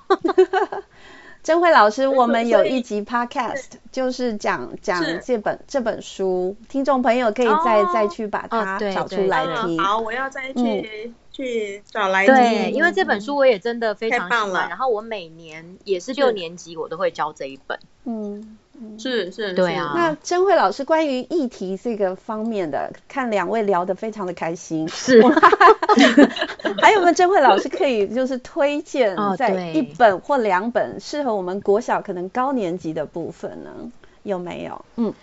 [1.43, 9.79] 珍慧老师，我们有一集 Podcast 就是讲讲这本这本书，听众朋友可以再再去把它找出来听。
[9.79, 11.13] 好，我要再去。
[11.33, 17.79] 去找来对，因为这本书我也真的非常喜欢，然后我每年也是六年级我都会教这一本。
[18.03, 18.57] 嗯，
[18.97, 19.93] 是是，对啊。
[19.95, 24.87] 那甄慧老师关于议题这个方面的，看两位聊得非常的开心。
[24.89, 25.21] 是。
[26.81, 33.91] 还有没有甄慧老师可以就是推荐在一本或两本适合我们国小可能高年级的部分呢？
[34.23, 34.85] 有没有？
[34.95, 35.13] 嗯。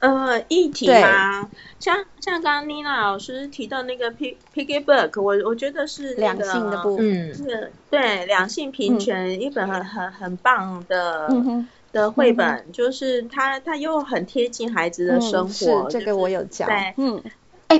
[0.00, 1.42] 呃，议题吗？
[1.42, 15.84] 对像像刚刚妮娜老师提到那个 P Piggy Book，我我觉得是那个两性的部分，是对两性平权、嗯、一本很很很棒的、嗯、哼的绘本，嗯、就是它它又很贴近孩子的生活。
[15.84, 17.22] 嗯、是这个我有讲，在嗯，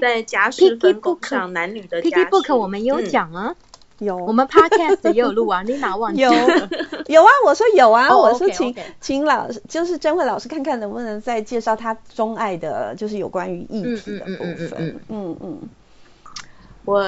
[0.00, 3.48] 在家事分工上男女的家事 Piggy Book 我们有讲啊。
[3.50, 3.64] 嗯
[3.98, 6.20] 有，我们 podcast 也有录啊， 你哪忘记？
[6.20, 6.30] 有，
[7.08, 15.00] 有啊，我说有啊，我说请请老师，就是贞慧老师看看能不能再介绍他钟爱的，就是有关于议题的部分。
[15.08, 15.58] 嗯嗯，
[16.84, 17.02] 我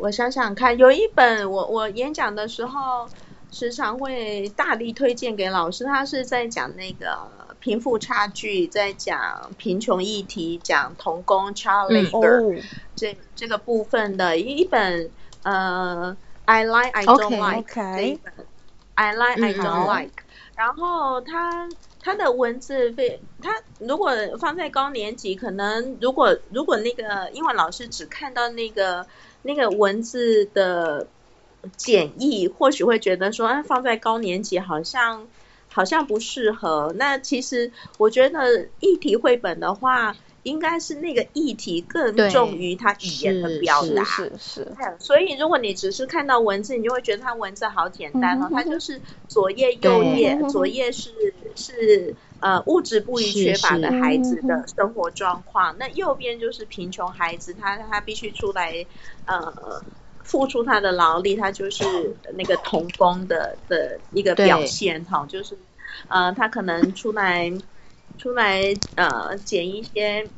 [0.00, 3.08] 我想想看，有一本我我演讲的时候
[3.56, 12.62] 时常会大力推荐给老师，他是在讲那个贫富差距，在讲贫穷议题，讲童工 child labor
[12.94, 15.10] 这这个部分的一本
[15.42, 16.16] 呃。
[16.48, 17.72] I like, I don't like.
[17.72, 18.18] Okay, okay.
[18.94, 20.22] I like, I don't like.
[20.54, 21.68] 然后他
[22.00, 29.08] 他的文字非他如果放在高年级，可能如果如果那个英文老师只看到那个
[29.42, 31.08] 那个文字的
[31.76, 35.26] 简易，或许会觉得说，啊，放在高年级好像
[35.68, 36.94] 好像不适合。
[36.96, 40.16] 那其实我觉得议题绘本的话。
[40.46, 44.76] 应该是那个议题更重于他语言的表达，是是。
[45.00, 48.48] 所以如果你只是看到文字，你就会觉得它文字好简单哦。
[48.52, 51.10] 它就是左页右页，对左页是
[51.56, 58.86] 是呃物质不虞缺乏的孩子的生活状况，是是那右边就是贫穷孩子，他他必须出来
[59.24, 59.82] 呃
[60.26, 61.84] 付出他的劳力，他就是
[62.34, 65.56] 那个童工的的一个表现哈，就是
[66.08, 67.52] 呃他可能出来。
[68.18, 70.30] 出来呃捡一些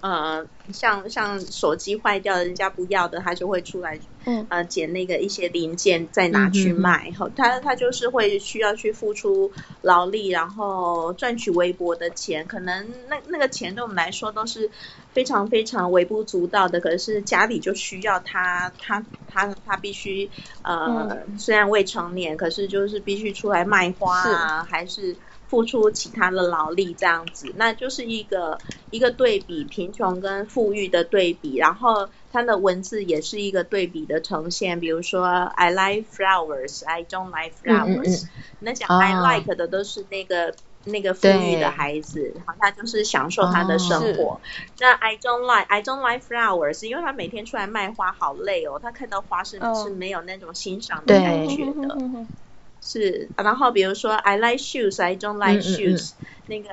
[0.00, 7.12] 呃，像像手机坏掉，人家不要的，他就会出来，嗯，呃，捡那个一些零件再拿去卖。
[7.18, 12.46] 后、嗯、他他就是会需要去付出劳力，然后赚取微薄的钱。
[12.46, 14.70] 可能那那个钱对我们来说都是
[15.12, 20.30] 非常非常微不足道的，可是家里就需要他，他他他必须
[20.62, 25.18] 呃、嗯，虽然未成年，可是就是必须出来卖花啊，还是。
[25.50, 28.60] 付出其他的劳力这样子，那就是一个
[28.90, 31.56] 一个对比，贫穷跟富裕的对比。
[31.56, 38.22] 然后它的文字也是一个对比的呈现，比如说 I like flowers, I don't like flowers。
[38.22, 38.28] 嗯嗯嗯，
[38.60, 44.34] 那讲 I like 的都是那个、哦、那个富裕的孩子，然后他就是享受他的生活。
[44.34, 44.40] 哦、
[44.78, 51.98] 那 I don't like, I don't like flowers，因为他每天出来卖花好累哦，他看到花是、哦、是没有那种欣赏的感觉的。
[52.82, 56.68] 是，然后比如说 I like shoes, I don't like shoes，嗯嗯嗯那个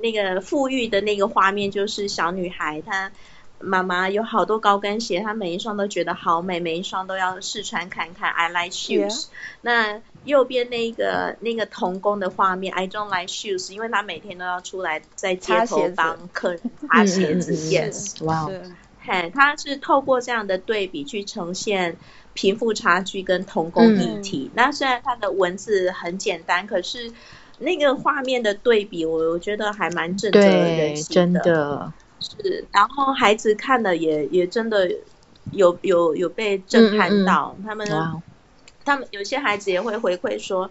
[0.00, 3.10] 那个富裕的那个画面就是小女孩，她
[3.58, 8.30] 妈妈有好多高跟鞋，她每一双都觉得好美，每一双都要试穿看看。
[8.30, 9.28] I like shoes。
[9.62, 17.54] 那右边那个那个童工的画面，I don't like shoes，因为她每天都要出来在街头帮客人擦鞋子。
[17.54, 18.50] Yes，哇，
[19.00, 21.96] 嘿，她是透过这样的对比去呈现。
[22.36, 27.10] 贫富差距跟童工议题，嗯，那虽然它的文字很简单，可是
[27.58, 31.40] 那个画面的对比，我我觉得还蛮震慑人心的。
[31.40, 34.90] 真的是，然后孩子看了也也真的
[35.52, 37.56] 有有有被震撼到。
[37.58, 37.88] 嗯嗯他们
[38.84, 40.70] 他们有些孩子也会回馈说，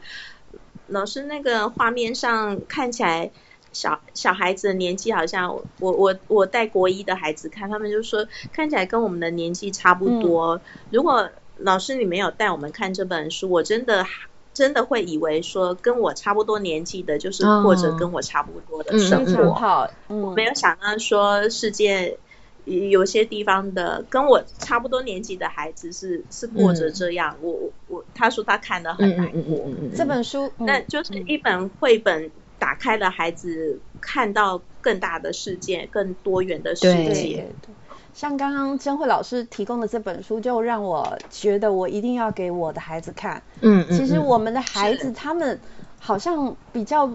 [0.88, 3.32] 老师那个画面上看起来
[3.74, 10.56] 小小孩子的年纪好像我我我带国一的孩子看，他们就说看起来跟我们的年纪差不多。
[10.56, 14.06] 嗯，如果老师，你没有带我们看这本书，我真的
[14.54, 19.44] 真的会以为说跟我差不多年纪的，就是过着跟我差不多的生活。
[19.44, 22.18] 哦嗯嗯、我没有想到说世界
[22.66, 27.38] 有些地方的跟我差不多年纪的孩子是是过着这样。
[27.42, 29.68] 我我他说他看得很难过。
[29.96, 37.52] 这本书，那就是一本绘本，打开了孩子看到更大的世界，更多元的世界。
[38.16, 43.44] 像刚刚珍慧老师提供的这本书，就让我觉得我一定要给我的孩子看。
[43.60, 45.60] 嗯，其实我们的孩子他们
[46.00, 47.12] 好像比较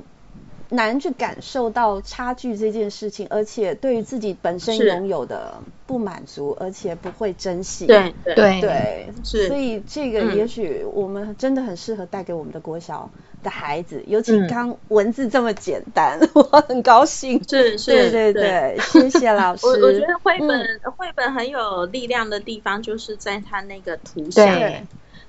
[0.71, 7.87] 难去感受到差距这件事情，而且对于自己本身拥有的不满足，而且不会珍惜。
[7.87, 9.49] 对对对，是。
[9.49, 13.11] 所以这个也许我们真的很适合带给我们的国小。
[13.43, 17.43] 的孩子，尤其刚文字这么简单，嗯、 我很高兴。
[17.49, 19.65] 是是，对对对，对谢谢老师。
[19.67, 24.87] 我我觉得绘本、嗯、绘本很有力量的地方，就是在它那个图像，对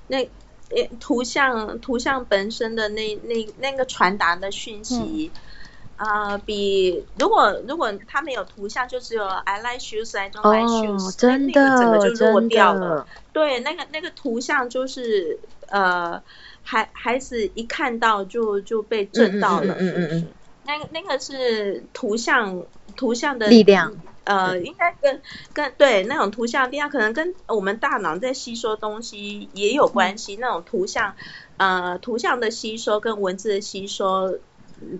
[0.08, 0.28] 那
[1.00, 5.30] 图像图像本身的那那那个传达的讯息，
[5.96, 13.06] 啊、比如果如果他没有图像，就只有 I like shoes, I don't like shoes，、哦、真的，那个整个就弱掉了。
[13.32, 16.22] 对，那个那个图像就是呃。
[16.64, 20.28] 孩孩子一看到就就被震到了，嗯嗯嗯？
[20.64, 22.62] 那个那个是图像
[22.94, 23.92] 图像的力量，
[24.24, 30.36] 呃，应该跟跟对那种图像力量，可能跟我们大脑在吸收东西也有关系。
[30.36, 31.14] 嗯、那种图像，
[31.56, 34.38] 呃，图像的吸收跟文字的吸收，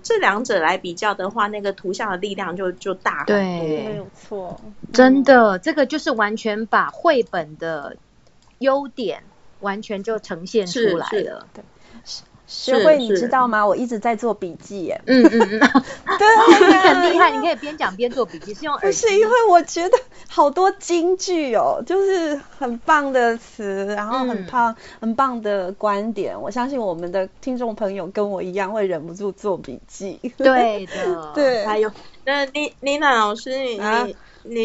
[0.03, 3.37] 这两者来比较的话，那个图像的力量就就大很多。
[3.37, 4.61] 对，没有错，
[4.93, 7.97] 真的，这个就是完全把绘本的
[8.59, 9.23] 优点。
[9.63, 11.47] 完全就呈现出来了。
[11.55, 11.63] 对，
[12.53, 13.67] 学会你知道吗？
[13.67, 15.01] 我一直在做笔记耶。
[15.07, 15.61] 嗯嗯嗯，
[16.19, 18.81] 对， 你很厉害，你可以边讲边做笔记，是用耳。
[18.83, 26.39] 不是因为我觉得好多金句哦，就是很棒的词，然后很棒、嗯、很棒的观点。
[26.41, 30.21] 我相信我们的听众朋友跟我一样会忍不住做笔记。
[30.37, 31.65] 对的， 对。
[31.65, 31.91] 还有，
[32.25, 33.79] 那妮妮娜老师，你。
[33.81, 34.15] 啊你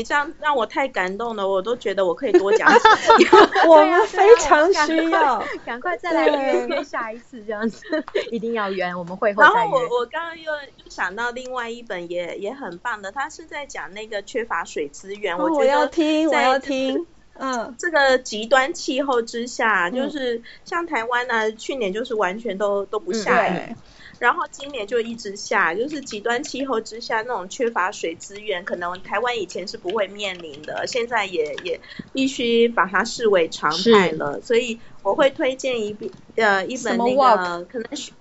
[0.04, 2.72] 这样让我太感动了，我都觉得我可以多讲。
[3.68, 7.84] 我们非常需要，赶快再来约约下一次这样子，
[8.32, 9.42] 一定要约，我们会后。
[9.44, 15.36] 然后我我刚刚又又想到另外一本也也很棒的，他是在讲那个缺乏水资源。
[15.38, 17.06] 哦、我觉得我要听，我要听。
[17.40, 23.54] 嗯，这个极端气候之下，就是像台湾呢、啊，去年就是完全都都不下雨。
[23.54, 23.76] 嗯
[24.20, 34.42] 然后今年就一直下，就是极端气候之下那种缺乏水资源，可能台湾以前是不会面临的，现在也也必须把它视为常态了。
[34.42, 38.12] 所以我会推荐一本呃一本那个可能是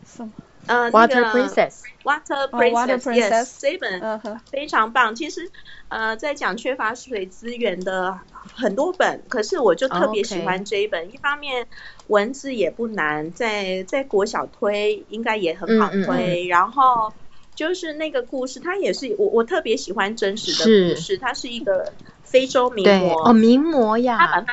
[0.66, 5.14] 呃 Water Princess Water Princess Yes 这一本非常棒。
[5.14, 5.51] 其实
[5.88, 8.18] 呃在讲缺乏水资源的
[8.55, 11.66] 很多本，可是我就特别喜欢这一本，一方面。
[12.09, 17.12] 文字也不难，在在国小推应该也很好推，然后
[17.57, 24.53] 就是那个故事，它也是我我特别喜欢真实的故事，它是一个非洲名模哦，名模呀，他把他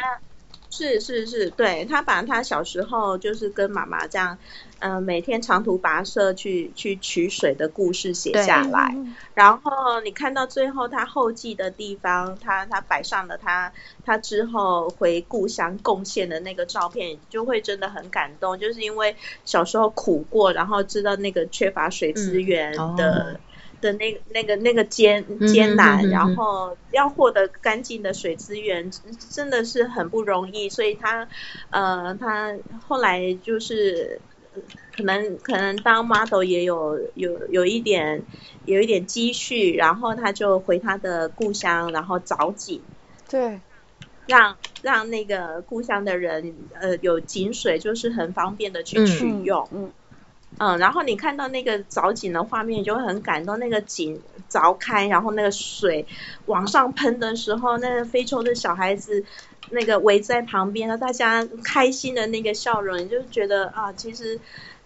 [0.71, 4.39] 是是是，对，他把他小时候就是跟妈妈这样。
[4.83, 8.93] 嗯、呃，每天长途跋涉去去取水的故事写下来，
[9.33, 13.71] 然后你看到最后他后记的地方，他他摆上了他
[14.05, 19.15] 他之后回故乡贡献的那个照片，就会真的很感动，就是因为
[19.45, 23.39] 小时候苦过，然后知道那个缺乏水资源的、嗯哦、
[23.79, 28.91] 的那那个那个艰艰难，嗯、然后要获得干净的水资源
[29.29, 31.29] 真的是很不容易，所以他
[31.69, 32.53] 呃他
[32.85, 34.19] 后来就是。
[34.95, 38.23] 可能可能当 model 也有有有一点
[38.65, 42.81] 有一点积蓄，然后他就回他的故乡，然后凿井，
[43.29, 43.61] 对，
[44.27, 49.93] 让让那个故乡的人呃有井水，就是很方便的去取用，嗯嗯，
[50.57, 53.57] 嗯，然后你看到那个凿井的画面，就会很感动。
[53.59, 56.05] 那个井凿开，然后那个水
[56.45, 59.25] 往上喷的时候，那个非洲的小孩子。
[59.69, 64.39] 那个围在旁边，然后大家开心的那个笑容，就是觉得啊，其实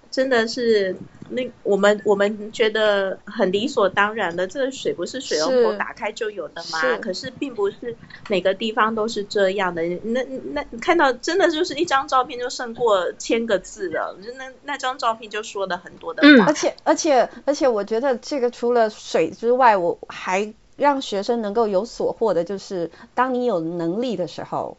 [0.10, 0.96] 真的是
[1.30, 6.80] 那我们我们觉得很理所当然的，这个水不是水龙头打开就有的吗？
[6.80, 7.98] 是，可是并不是
[8.30, 9.82] 每个地方都是这样的。
[10.04, 10.24] 那
[10.54, 16.46] 那看到真的就是一张照片就胜过千个字了，那那张照片就说了很多的话。
[16.46, 20.54] 而且而且而且，我觉得这个除了水之外，我还。
[20.78, 24.78] 让学生能够有所获的，就是当你有能力的时候，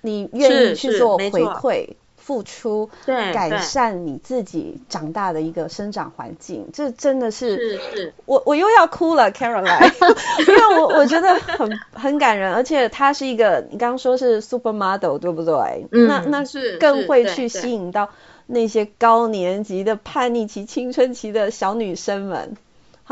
[0.00, 9.92] 你愿意去做回馈、付出，对，改善你自己长大的一个生长环境，这真的是，是是，我我又要哭了，Caroline，
[10.46, 15.86] 因为我我觉得很很感人，而且她是一个，你刚刚说是 supermodel 对不对？
[15.90, 18.10] 嗯，那那是更会去吸引到
[18.46, 22.56] 那些高年级的叛逆期、青春期的小女生们。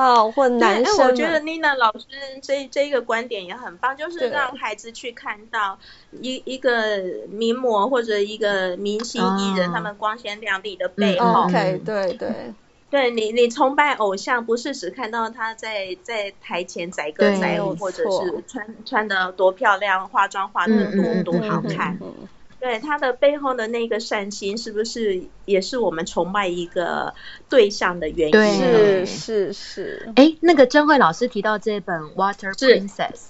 [0.00, 1.06] 好，或男生。
[1.06, 2.06] 我觉得 Nina 老师
[2.40, 5.78] 这这一个观点也很棒，就是让孩子去看到
[6.22, 6.98] 一一个
[7.28, 11.26] 名模或者一个明星艺人，他们光鲜亮丽的背后。
[11.26, 12.54] 嗯、OK，对对，
[12.90, 21.98] 对 你你崇拜偶像，不是只看到他在在台前载歌载舞，或者是穿穿的多漂亮，化妆化的多、嗯、多好看。
[22.00, 22.28] 嗯嗯嗯
[22.60, 27.14] 对他的背后的那个善心，是不是也是我们崇拜一个
[27.48, 28.32] 对象的原因？
[28.32, 30.12] 对，是是是。
[30.14, 32.88] 哎，那个珍慧老师提到这本《Water Princess》，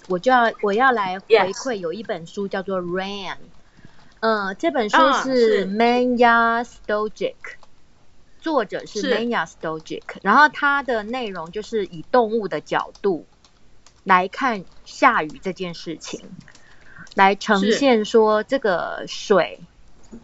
[0.08, 3.34] 我就要我要来回馈，有一本书叫做《Rain》，
[4.18, 7.36] 嗯，这本书是 Manya Stojic，
[8.40, 13.26] 作者是 Manya Stojic，然后它的内容就是以动物的角度
[14.02, 16.20] 来看下雨这件事情。
[17.14, 19.60] 来呈现说这个水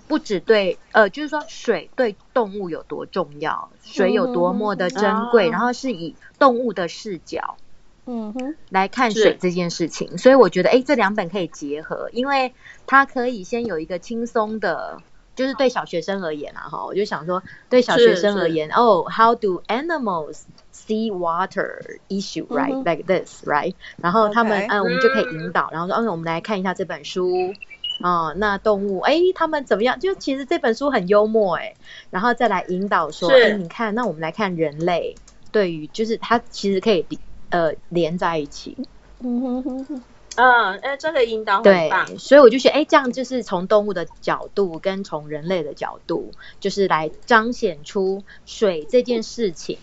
[0.09, 7.57] 不只对呃，就是说水对动物有多重要，水有多么的珍贵，嗯、然后是以动物的视角，
[8.05, 10.19] 嗯哼，来看水这件事情。
[10.19, 12.53] 所以我觉得，哎，这两本可以结合，因为
[12.87, 15.01] 它可以先有一个轻松的，
[15.37, 20.43] 就是对小学生而言啊，哈，我就想说，对小学生而言，哦，How do animals
[20.87, 22.85] Sea water issue, right?
[22.85, 23.75] Like this, right?
[24.01, 27.53] 然后他们，嗯，我们就可以引导，然后说，嗯，我们来看一下这本书，
[28.01, 29.99] 啊，那动物，哎，他们怎么样？
[29.99, 31.75] 就其实这本书很幽默，哎，
[32.11, 35.17] 然后再来引导说，哎，你看，那我们来看人类，
[35.51, 37.05] 对于，就是它其实可以，
[37.51, 38.77] 呃，连在一起。
[39.19, 40.03] 嗯哼哼哼，
[40.37, 42.07] 嗯，哎，这个引导很棒。
[42.07, 46.31] 对，所以我就觉得，哎，这样就是从动物的角度跟从人类的角度，
[46.61, 49.79] 就是来彰显出水这件事情。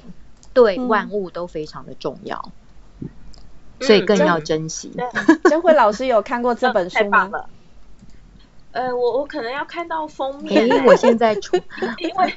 [0.54, 2.51] 对万物都非常的重要，
[2.99, 3.10] 嗯、
[3.82, 4.91] 所以更要珍惜。
[5.45, 7.32] 真慧老师有看过这本书吗？
[8.74, 10.67] 呃，我我可能要看到封面。
[10.67, 11.55] 因为 我现在出，
[11.99, 12.34] 因为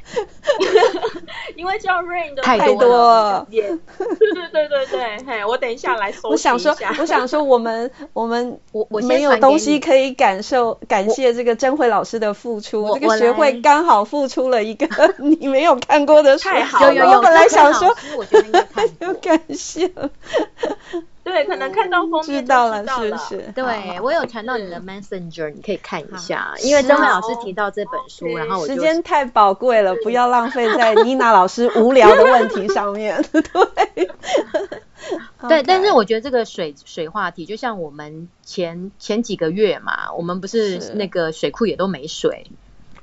[1.57, 3.47] 因为叫 Rain 的太多了。
[3.51, 6.29] 对对对对对，嘿，我等一下来搜。
[6.29, 12.99] 我想说，我想说，我们 我们我我没有东西可以感受感谢这个甄慧老师的付出。
[13.01, 14.87] 这个学会刚好付出了一个
[15.19, 16.49] 你没有看过的书。
[16.51, 20.11] 太好了，我本来想说，我觉得应该太有感谢了。
[21.37, 23.53] 对，可能看到封面知道了，是不是？
[23.55, 26.55] 对，我有传到你的 Messenger，你可以看一下。
[26.63, 33.23] 因为张慧老师提到这本书，然后我时间太宝贵了，不要浪费在妮娜老师 无聊的问题上面。
[33.33, 34.09] 对，
[35.49, 42.51] 对，但是我觉得这个水水话题，就像我们前前几个月嘛，我们不是那个水库也都没水。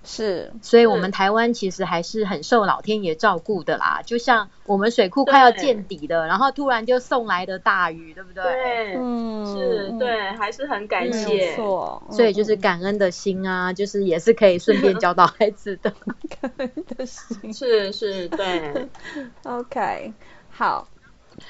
[0.04, 4.02] 是，所以我们台湾其实还是很受老天爷照顾的啦。
[4.06, 8.44] 就像我们水库快要见底了，然后突然就送来的大雨，对不对？
[8.44, 11.28] 对，嗯，是，对，还是很感谢。
[11.28, 15.94] 没错，所以就是感恩的心啊，就是也是可以顺便教导孩子的
[16.42, 17.54] 感恩的心。
[17.54, 18.90] 是是，对。
[19.44, 20.14] OK，
[20.50, 20.88] 好。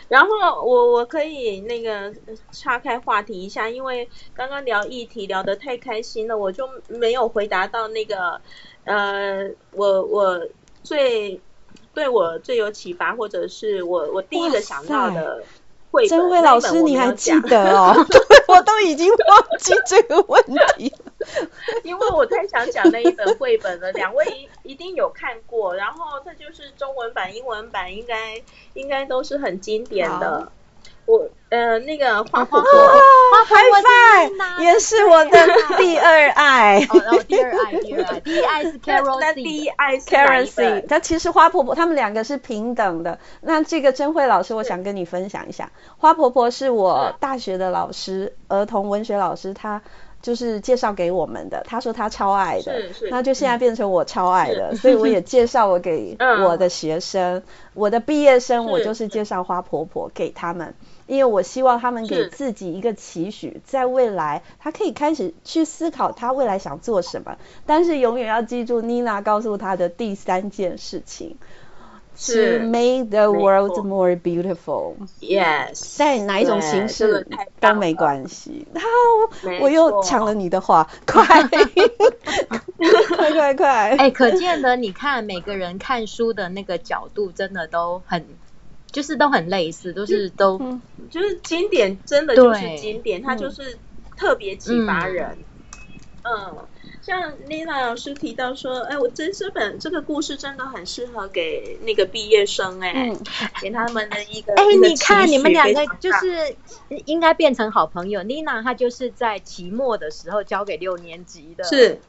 [0.07, 0.29] 然后
[0.65, 2.13] 我我可以那个
[2.51, 8.39] 岔开话题一下，因为刚刚聊议题聊得太开心了，我就没有回答到那个
[8.83, 10.47] 呃，我我
[10.83, 11.41] 最
[11.93, 15.43] 对我最有启发，或者是我我第一个想到的。
[16.07, 17.95] 贞慧老师，你还记得哦？
[18.47, 21.47] 我都已经忘记这个问题了，
[21.83, 23.91] 因为我太想讲那一本绘本了。
[23.93, 24.25] 两位
[24.63, 28.41] 一一定有看过，然后这就是中文版、英文版，应该
[28.73, 30.51] 应该都是很经典的。
[31.05, 35.37] 我呃，那个花婆婆，花婆婆也是我的
[35.77, 36.79] 第二爱。
[36.79, 40.83] 然后第二爱，第二爱，第一爱是 Carol 那第一爱是 Carol C。
[40.89, 43.19] 它其实花婆婆他们两个是平等的。
[43.41, 49.79] 那这个贞慧老师，我想跟你分享一下，花婆婆是我大学的老师，儿童文学老师，他
[50.23, 51.63] 就是介绍给我们的。
[51.67, 52.81] 他说他超爱的，
[53.11, 57.43] 那就现在变成我超爱的，所以我也 介绍我给我的学生，
[57.75, 60.73] 我的毕业生，我就是介绍花婆婆给他们。
[61.05, 71.35] 因为我希望他们给自己一个期许，在未来他可以开始去思考他未来想做什么，但是永远要记住妮娜告诉他的第三件事情，
[72.15, 74.93] 是 to make the world more beautiful。
[75.19, 77.27] Yes，在哪一种形式
[77.59, 78.67] 都没关系。
[78.73, 78.81] 好，
[79.61, 81.25] 我又抢了你的话，快，
[83.17, 83.95] 快快快！
[83.97, 88.25] 哎，可见的你看每个人看书的那个角度真的都很。
[88.93, 90.57] 就是都很类似，都是都，
[91.09, 93.77] 就是经典，真的就是经典，它就是
[94.15, 95.39] 特别启发人。
[96.21, 96.55] 嗯，
[97.01, 103.11] 像 Lina 老师提到说，哎，我这这本这个故事真的很适合给那个毕业生，哎，
[103.59, 104.53] 给他们的一个。
[104.53, 106.55] 哎，你看你们两个就是
[107.05, 108.21] 应该变成好朋友。
[108.21, 111.63] Lina 她就是在期末的时候教给六年级的。
[111.65, 111.99] 是。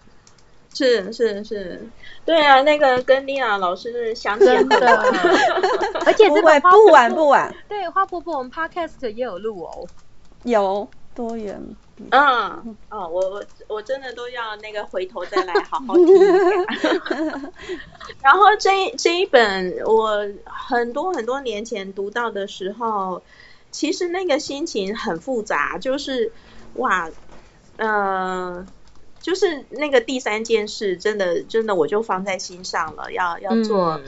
[0.74, 1.88] 是是是，
[2.26, 4.96] 对啊，那个跟妮娜老师是相见的，
[6.04, 7.54] 而且这个不晚不晚。
[7.68, 9.86] 对，花婆婆我们 podcast 也有录哦，
[10.42, 11.62] 有多远？
[12.10, 16.90] 嗯，哦，我我我真的都要那个回头再来好好听一下。
[18.20, 23.22] 然后这一这一本我很多很多年前读到的时候，
[23.70, 26.32] 其实那个心情很复杂，就是
[26.74, 27.08] 哇，
[27.76, 28.66] 嗯、呃。
[29.24, 33.98] 就是那个第三件事，真的真的我就放在心上了，要要做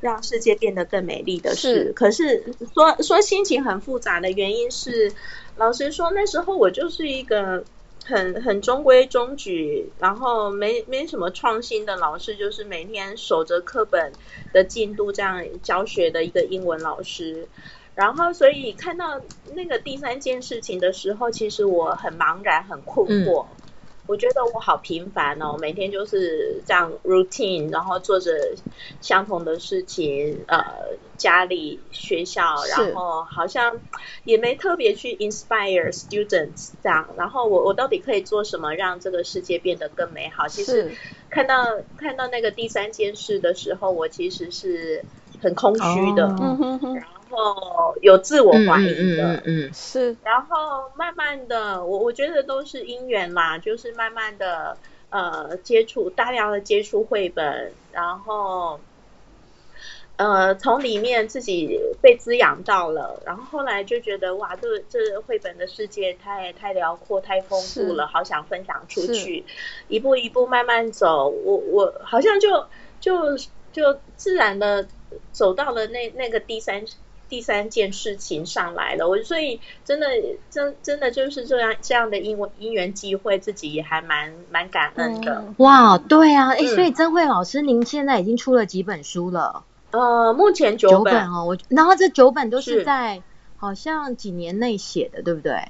[0.00, 1.88] 让世界变得更美丽的事。
[1.88, 2.42] 是，可是
[2.72, 5.12] 说说心情很复杂的原因是，
[5.56, 7.62] 老实说那时候我就是一个
[8.06, 14.12] 很很中规中矩，然后没没什么创新的老师，就是每天守着课本
[14.54, 17.46] 的进度这样教学的一个英文老师。
[17.94, 19.20] 然后所以看到
[19.52, 23.44] 那个第三件事情的时候，其实我很茫然，很困惑。
[23.44, 23.63] 嗯
[24.06, 28.32] 我觉得我好平凡哦，每天就是这样 routine，然后做着
[29.00, 30.62] 相同的事情，呃，
[31.16, 33.80] 家里、学校，然后好像
[34.24, 37.08] 也没特别去 inspire students 这样。
[37.16, 40.48] 然后我我到底可以做什么，让这个世界变得更美好？
[40.48, 40.92] 其实
[41.30, 41.64] 看到
[41.96, 45.04] 看到那个第三件事的时候，我其实是
[45.40, 46.28] 很空虚的。
[46.28, 46.98] Oh.
[47.34, 50.16] 哦，有自我怀疑的，嗯，嗯，嗯是。
[50.22, 54.76] 然后慢慢的，我我觉得都是因缘啦，就是慢慢的
[55.10, 58.78] 呃接触大量的接触绘本，然后
[60.16, 69.44] 呃从里面自己被滋养到了，然后后来就觉得哇，这这绘本的世界太太辽阔、太丰富了，好想分享出去，
[69.88, 72.66] 一步一步慢慢走，我我好像就
[73.00, 73.36] 就
[73.72, 74.86] 就自然的
[75.32, 76.84] 走到了那那个第三。
[77.28, 80.06] 第三件事情上来了，我所以真的
[80.50, 85.34] 真真的就是这样这样的因因缘机会，自己也还蛮蛮感恩的。
[85.36, 89.64] 嗯、哇，对啊，哎、欸，所以曾慧老师，您现在已经出了几本书了？
[89.90, 91.44] 呃，目前九本，哦。
[91.44, 93.22] 我然后这九本都是在
[93.56, 95.68] 好像几年内写的，对不对？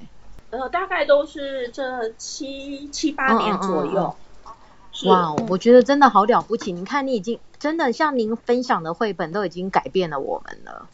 [0.51, 4.15] 呃，大概都是这七七八年左右。
[4.15, 4.55] 嗯嗯
[5.03, 6.71] 嗯、哇，我觉得真的好了不起！
[6.71, 10.87] 你看，你已经真的像您分享的绘本，都已经改变了我们了。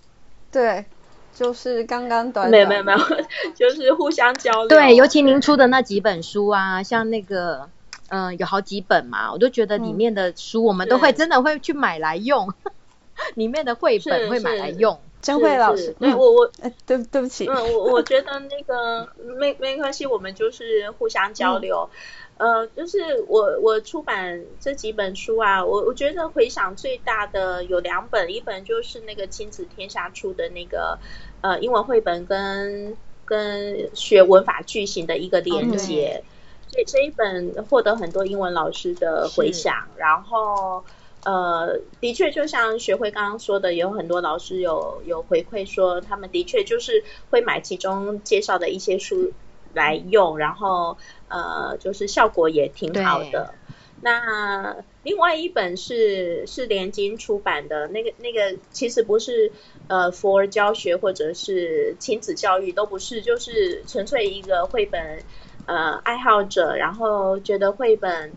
[0.52, 0.86] 对，
[1.34, 3.00] 就是刚刚短，短，没有没有没有，
[3.56, 4.68] 就是互相交流。
[4.68, 7.70] 对，尤其您出的那几本书啊，像那个，
[8.10, 12.54] 嗯、呃，有好几本嘛，我都觉得里面的书我们都会真的会去买来用，
[13.36, 15.00] 里面的绘本会买来用。
[15.22, 19.08] 张慧老师，对我我，哎，对对不起，嗯，我我觉得那个
[19.40, 21.88] 没没关系，我们就是互相交流。
[21.94, 21.96] 嗯
[22.42, 30.98] 呃，就是我我出版这几本书啊，我我觉得回响最大的有两本，一本就是那个亲子天下出的那个
[31.42, 36.24] 呃英文绘本跟跟学文法句型的一个连接，
[36.68, 40.84] 所以这一本获得很多英文老师的回响，然后
[41.24, 49.32] 呃，的确就像学会刚刚说的，有很多老师有有回馈说，他们的确就是会买其中介绍的一些书
[49.76, 50.98] 来用，然后
[51.32, 53.56] 呃，就是效果也挺好的。
[54.04, 59.52] 那另外一本是是联经出版的那个那个，其实不是
[59.88, 65.24] 呃 for 教学或者是亲子教育都不是，就是纯粹一个绘本
[65.66, 68.34] 呃爱好者，然后觉得绘本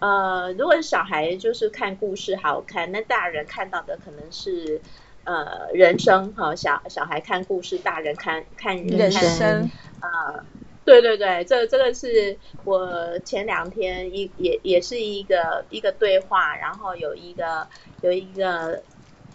[0.00, 4.82] 呃如果是小孩就是看故事好看，那大人看到的可能是
[5.24, 9.70] 呃人生哈，小小孩看故事，大人看看人生，人生
[10.00, 10.44] 呃。
[10.82, 17.68] 对对对，这这个是我前两天一也也是一个一个对话，然后有一个
[18.00, 18.82] 有一个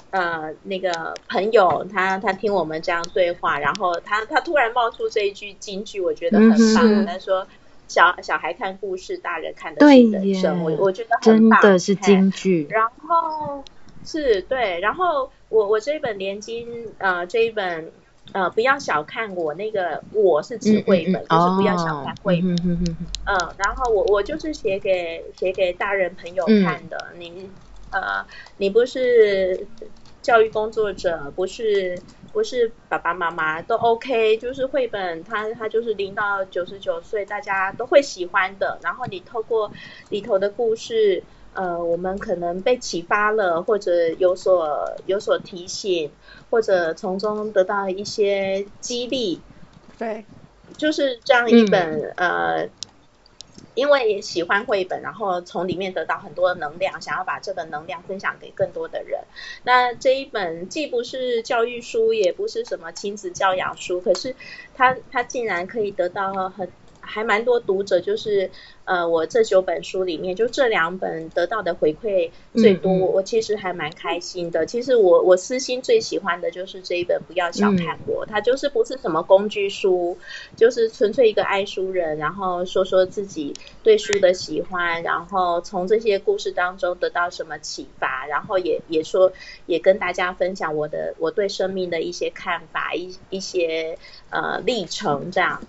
[0.09, 7.05] 呃那个朋友，他他听我们这样对话，然后他他突然冒出这一句金句，我觉得很棒。
[7.05, 7.47] 他、嗯、说
[7.87, 12.67] 小小孩看故事，大人看的是人生，我我觉得很棒，真的是金句。
[12.69, 13.63] 然后
[14.03, 17.91] 是对，然后我我这一本连经呃这一本。
[18.33, 22.55] 呃，不要小看我那个，我是指绘本，嗯嗯嗯、就是不要小看绘本。
[23.25, 26.97] 嗯，然后我我就是写给写给大人朋友看的。
[27.13, 27.49] 嗯、你
[27.91, 28.25] 呃，
[28.57, 29.65] 你不是
[30.21, 32.01] 教育工作者，不是
[32.33, 38.77] 不是爸爸妈妈都 OK，就是绘本它它就是零到九十九岁大家都会喜欢的。
[38.83, 39.71] 然后你透过
[40.09, 41.23] 里头的故事，
[41.55, 46.11] 呃，我们可能被启发了，或者有所有所提醒。
[46.51, 49.41] 或者从中得到一些激励，
[49.97, 50.23] 对，
[50.77, 52.69] 就是这样一本、嗯、呃，
[53.73, 59.21] 因为喜欢绘本，然后从里面得到很多能量，想要把这个能量分享给更多的人。
[59.63, 64.35] 那这一本既不是教育书，也不是什么亲子教养书，可是
[64.75, 66.69] 它它竟然可以得到很。
[67.05, 68.51] 还蛮多读者，就是
[68.83, 74.65] 呃，我这九本书里面，就这两本得到的回馈最多，嗯嗯，我其实还蛮开心的。
[74.65, 80.17] 其实我我私心最喜欢的就是这一本，不要小看我，嗯、它就是不是什么工具书，
[80.55, 83.53] 就是纯粹一个爱书人，然后说说自己
[83.83, 89.31] 对书的喜欢，然后从这些故事当中得到什么启发，然后也也说
[89.65, 93.97] 也跟大家分享我的我对生命的一些看法，一一些
[94.29, 95.61] 呃历程这样。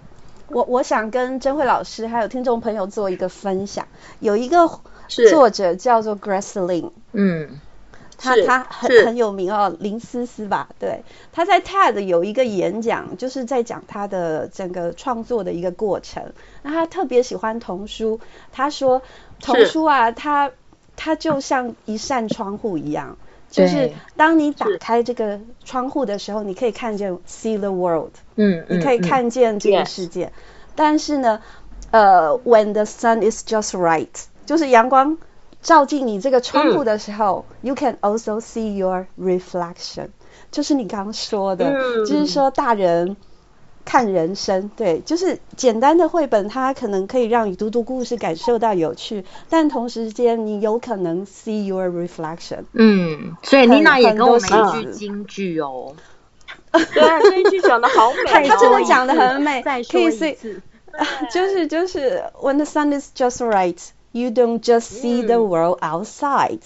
[0.48, 3.86] 我我想跟甄慧老师还有听众朋友做一个分享，
[4.20, 4.80] 有一个
[5.30, 7.60] 作者叫做 Grace Lin，嗯，
[8.16, 16.32] 他他很很有名哦，林思思吧，对，他在 TED 有一个演讲，就是在讲他的整个创作的一个过程。
[16.62, 18.20] 那他特别喜欢童书，
[18.52, 19.02] 他说
[19.40, 20.50] 童书啊，他
[20.96, 23.18] 它就像一扇窗户一样。
[23.50, 30.32] 就是当你打开这个窗户的时候，你可以看见 see the world，嗯，你可以看见这个世界。
[30.74, 31.40] 但是呢，
[31.90, 34.08] 呃，when the sun is just right，
[34.44, 35.18] 就是阳光
[35.62, 40.08] 照进你这个窗户的时候，you can also see your reflection，
[40.50, 41.72] 就是你刚刚说的，
[42.04, 43.16] 就是说大人。
[43.86, 52.64] 看人生，对，就是简单的绘本，它可能可以让你读读故事，感受到有趣，但同时间你有可能 see your reflection。
[52.72, 55.94] 嗯，所以妮娜也跟我们一句金句哦。
[56.72, 59.62] 对啊，这一句讲的好美，哦，他真的讲的很美。
[59.62, 60.60] 再说一次，
[61.32, 63.78] 就是就是，When the sun is just right,
[64.10, 66.58] you don't just see the world outside,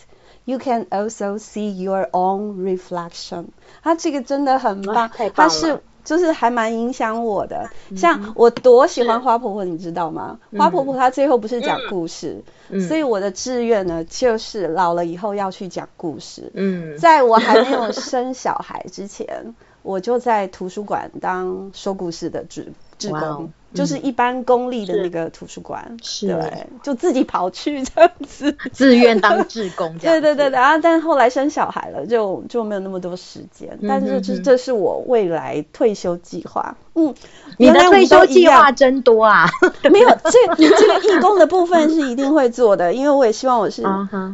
[0.46, 3.48] you can also see your own reflection。
[3.82, 5.82] 他这个真的很棒，他是。
[6.04, 10.38] 就是还蛮影响我的，像我多喜欢花婆婆，你知道吗？
[10.58, 12.42] 花婆婆她最后不是讲故事，
[12.88, 16.50] 所以我的志愿呢，就是老了以后要去讲故事。
[16.54, 23.52] 嗯，在我还没有生小孩之前，我就在图书馆当说故事的志职工。
[23.74, 30.20] 就是一般公立的那个图书馆，是对，就自己跑去这样子， 自愿当志工 这样。
[30.20, 33.78] 对对对，然后但后来生小孩了，就就没有那么多时间。
[33.86, 36.76] 但是这这是我未来退休计划。
[36.94, 37.14] 嗯，
[37.56, 39.46] 你的退休计划真多啊！
[39.92, 43.84] 没有，这这个义工的部分是一定会做的， 因为我也希望我是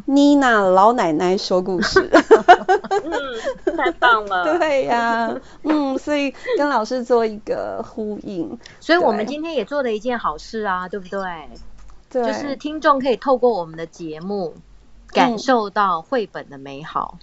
[0.06, 2.08] 妮娜老奶奶说故事。
[3.04, 4.58] 嗯，太棒了。
[4.58, 9.26] 对呀、啊，嗯，所以跟老师做一个呼应，所以我们。
[9.26, 11.20] 今天也做了一件好事啊，对不对？
[12.08, 14.54] 对，就是听众可以透过我们的节目，
[15.08, 17.18] 感受到绘本的美好。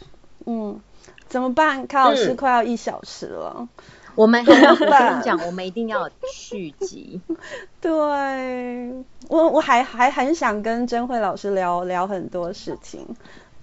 [0.46, 0.82] 嗯，
[1.30, 1.88] 怎么办？
[1.88, 3.68] 卡老师快要一小时了，嗯、
[4.16, 7.22] 我们还要 我跟你讲，我们一定要续集。
[7.82, 7.92] 对，
[9.30, 13.08] 我我还还很想跟甄慧老师聊聊很多事情。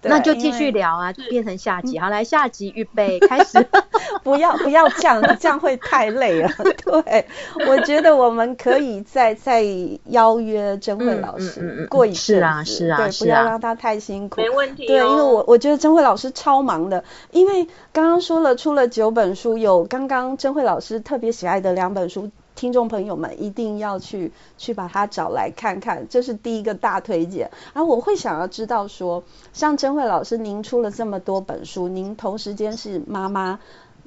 [0.03, 1.99] 那就继续聊啊，就变成下集。
[1.99, 3.67] 好，来下集预备开始。
[4.25, 6.51] 不要不要这样，这样会太累了。
[6.85, 7.27] 对，
[7.69, 9.65] 我觉得我们可以再再
[10.07, 12.35] 邀约甄慧老师过一次。
[12.35, 14.41] 是啊是啊，对，不要让他太辛苦。
[14.41, 14.87] 没问题。
[14.87, 22.31] 对，因为我我觉得甄慧老师超忙的，因为刚刚说了出了九本书，有刚刚甄慧老师特别喜爱的两本书。
[22.61, 27.51] 听众朋友们一定要去去把它找来看看，这是第一个大推荐。
[27.73, 33.61] 而我会想要知道说，像甄慧老师，您出了这么多本书，您同时间是妈妈，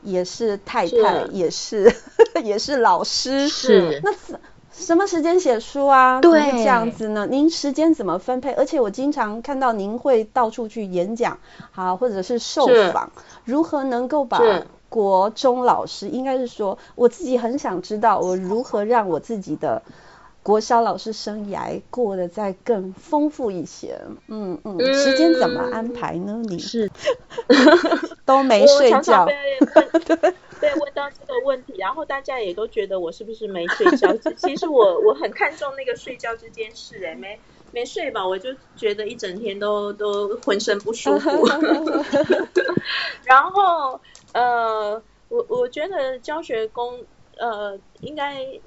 [0.04, 1.95] 也是太太，是也是
[2.45, 4.12] 也是老师，是那
[4.72, 6.22] 什么时间写书啊？
[6.22, 7.26] 对，这样子呢？
[7.28, 8.51] 您时间怎么分配？
[8.51, 11.39] 而且我经常看到您会到处去演讲，
[11.72, 13.12] 好，或者是受访，
[13.45, 14.39] 如何能够把？
[14.94, 19.82] 国中老师应该是说，我自己很想知道，我如何让我自己的
[20.44, 24.00] 国小老师生涯过得再更丰富一些。
[24.28, 26.44] 嗯嗯，时间怎么安排呢？
[26.46, 26.91] 你是
[28.24, 29.02] 都没睡觉？
[29.02, 34.16] 常常被问， 被问到这个问题，然后大家也都觉得我是不是没睡觉？
[34.38, 37.39] 其实我我很看重那个睡觉这件事，哎，没
[37.74, 41.30] 没睡吧，我就觉得一整天都都浑身不舒服。
[43.26, 44.00] 然后。
[44.34, 45.00] 呃，
[45.30, 47.06] 我我觉得教学工
[47.38, 48.60] 呃，应该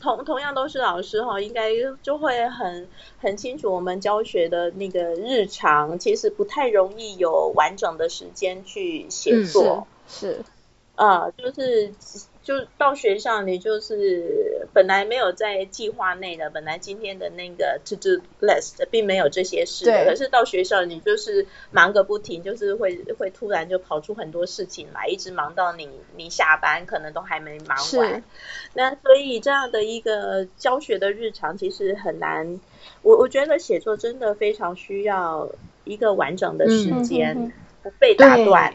[0.00, 1.70] 同同样都是老师哈，应该
[2.02, 2.88] 就会很
[3.20, 10.44] 很清楚我们教学的那个日常，其实不太容易有完整的时间去写作，嗯、是，
[10.96, 11.92] 啊呃，就是。
[12.48, 28.24] 就到学校，你就是本来没有在计划内的，本来今天的那个 to do list 并没有这些事的，可是到学校你就是忙个不停，就是会会突然就跑出很多事情来，一直忙到你你下班可能都还没忙完。
[28.72, 32.58] 那所以这样的一个教学的日常其实很难，
[33.02, 35.50] 我我觉得写作真的非常需要
[35.84, 38.72] 一个完整的时间，嗯、不被打断。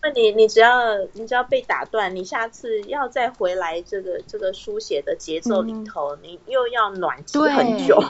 [0.00, 8.00] 那你你只要你只要被打断，你下次要再回来这个这个书写的节奏里头，嗯、你又要暖机很久。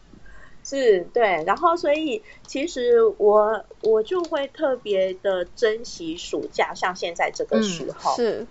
[0.64, 1.42] 是，对。
[1.46, 8.46] 然后所以其实我我就会特别的珍惜暑假，像现在这个时候、嗯、是。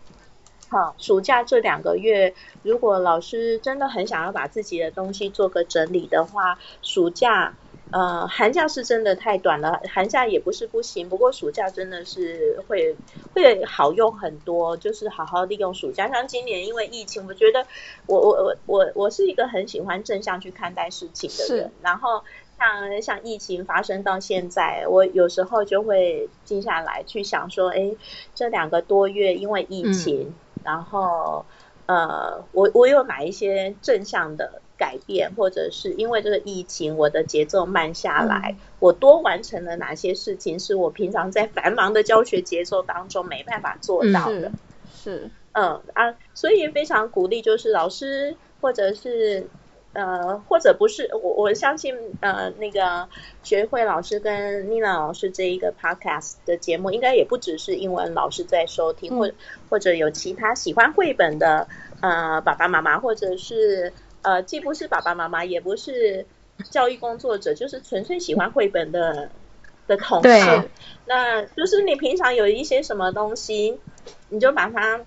[0.70, 7.56] 好，暑假这两个月，如果老师真的很想要把自己的东西做个整理的话，暑假。
[7.92, 12.96] 呃，寒假是真的太短了，寒假也不是不行，不过暑假真的是会
[13.34, 16.08] 会好用很多，就是好好利用暑假。
[16.08, 17.66] 像今年因为疫情，我觉得
[18.06, 21.72] 我我我我我是一个很喜欢正向去看待事情的人。
[21.82, 22.24] 然后
[22.60, 27.96] 像像疫情发生到现在，我有时候就会静下来去想说，哎，
[28.36, 30.34] 这两个多月因为疫情，嗯、
[30.64, 31.44] 然后
[31.88, 44.50] 呃，我我有哪一些正向的改变，或者是因为这个疫情，我的节奏慢下来，嗯、我多完成了哪些事情，是我平常在繁忙的教学节奏当中没办法做到的。
[44.96, 49.48] 是，是嗯啊，所以非常鼓励，就是老师或者是
[49.92, 53.10] 呃，或者不是我，我相信呃，那个
[53.44, 59.36] 学会老师跟妮娜老师这一个 podcast 的节目，应该也不只是英文老师在收听，或、嗯、
[59.70, 61.68] 或者有其他喜欢绘本的
[62.00, 63.92] 呃爸爸妈妈，或者是。
[64.22, 66.26] 呃，既不是爸爸妈妈，也不是
[66.70, 69.30] 教育工作者，就是纯粹喜欢绘本的
[69.88, 70.70] 的同事。
[71.06, 73.80] 那就是你平常有一些什么东西，
[74.30, 75.02] 你就把它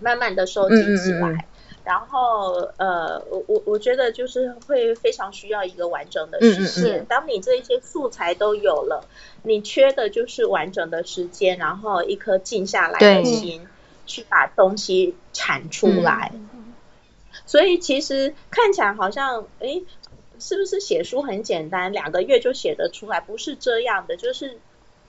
[0.00, 1.28] 慢慢的收集起来。
[1.28, 1.44] 嗯嗯嗯，
[1.82, 6.98] 然后，呃，我我我觉得就是会非常需要一个完整的时间。
[6.98, 9.04] 嗯嗯，当你这一些素材都有了，
[9.42, 13.66] 你缺的就是完整的时间，然后一颗静下来的心，
[14.06, 16.32] 去把东西产出来。
[17.50, 19.84] 嗯所以其实看起来好像，诶，
[20.38, 23.20] 是不是写书很简单，两个月就写得出来？
[23.20, 24.60] 不是这样的，就是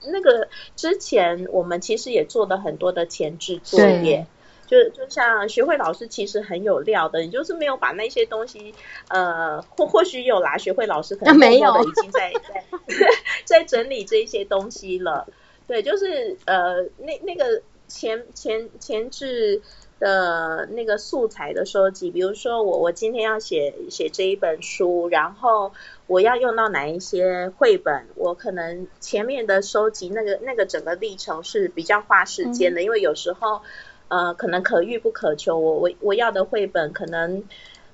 [0.04, 4.26] 那个之前我们其实也做了很多的前置作业，
[4.66, 8.74] 就就像学会老师其实很有料的，你就是没有把那些东西，
[9.06, 12.64] 呃，或或许有啦，学会老师可能没有已经在在
[13.46, 15.28] 在整理这些东西了，
[15.68, 19.62] 对，就是呃，那那个前前前置。
[20.02, 25.72] 的那个素材的收集，比如说我我今天要写写这一本书，然后
[26.08, 33.62] 我要用到哪一些绘本，我可能前面的收集那个那个整个历程是比较花时间的，嗯、因为有时候
[34.08, 37.44] 呃可能可遇不可求，我我我要的绘本可能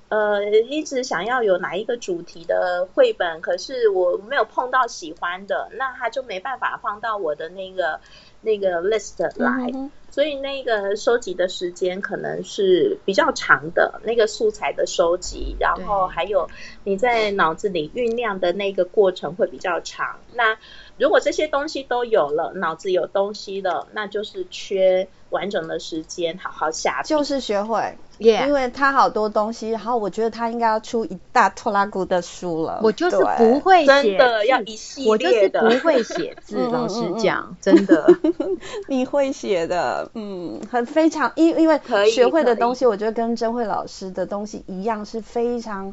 [0.07, 7.99] 呃一直想要有哪一个主题的绘本，可是我没有碰到喜欢的，那他就没办法放到我的那个。
[8.41, 9.69] 那个 list 来。
[9.73, 16.49] 嗯所以那个收集的时间可能是比较长的，那个素材的收集，然后还有
[16.83, 20.19] 你在脑子里酝酿的那个过程会比较长。
[20.33, 20.57] 那
[20.99, 27.97] 如果这些东西都有了，脑子有东西了，那就是缺完整的时间好好下笔，就是学会。
[28.19, 28.47] Yeah.
[28.47, 32.81] 因为他好多东西，然后我觉得他应该要出一大拖拉古的书了。
[32.83, 35.61] 我就是不会写，真的要一系列的。
[35.61, 38.13] 我就是不会写字，老实讲，真的。
[38.89, 41.79] 你会写的，嗯，很非常，因因为
[42.11, 45.87] 学会的东西，我觉得跟甄慧老师的东西一样，是非常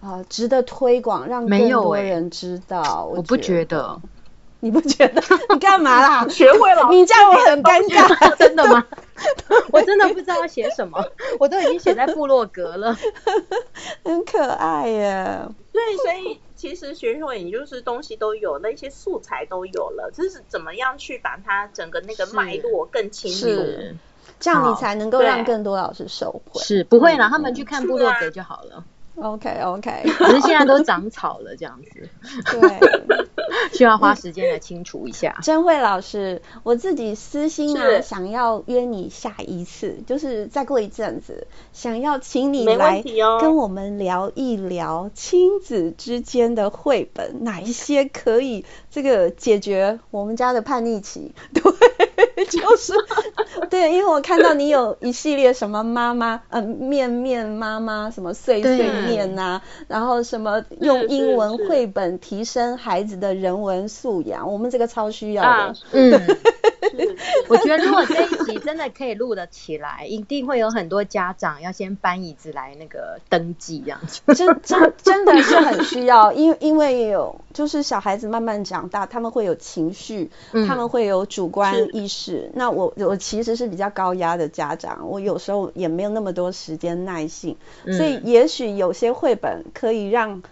[0.00, 3.08] 啊、呃、值得推广，让更多人知道。
[3.10, 4.00] 我，我不觉得。
[4.64, 5.20] 你不觉得？
[5.50, 6.28] 你干嘛啦？
[6.28, 8.36] 学会了，你这样我很尴尬。
[8.38, 8.86] 真的吗？
[9.72, 11.04] 我真的不知道要写什么，
[11.40, 12.96] 我都已经写在部落格了。
[14.04, 15.40] 很可爱耶。
[15.72, 23.96] 对，所以其实学会你就是东西都有，那些素材都有了，就是怎么样去把它整个那个脉络更清楚，
[24.38, 26.60] 这样你才能够让更多老师受惠。
[26.60, 28.84] 是不会啦，他们去看部落格就好了。
[29.14, 32.08] OK OK， 可是现在都长草了，这样子，
[32.50, 32.80] 对，
[33.72, 35.38] 需要花时间来清除一下。
[35.42, 43.02] 真慧老师，我自己私心啊，想要约你下一次，就是再过一阵子，想要请你来
[43.40, 51.34] 跟我们聊一聊亲子之间的绘本，哪一些可以这个解决我们家的叛逆期？
[51.52, 51.62] 对。
[52.58, 52.92] 就是，
[53.70, 65.48] 对，因为我看到你有一系列什么妈妈，呃，面面妈妈，什么碎碎念呐、啊，然后什么用英文绘本提升孩子的人文素养，我们这个超需要的。
[65.48, 66.12] 啊、嗯，
[67.48, 74.20] 我觉得如果这一集真的可以录得起来， 一定会有很多家长要先搬椅子来那个登记这样子。
[74.34, 82.50] 真真真的是很需要， 因为因为有就是小孩子慢慢长大，他们会有情绪，嗯、他们会有主观意识。
[82.54, 90.42] 那我我其实是比较高压的家长，我有时候也没有那么多时间耐性，嗯、所以也许有些绘本可以让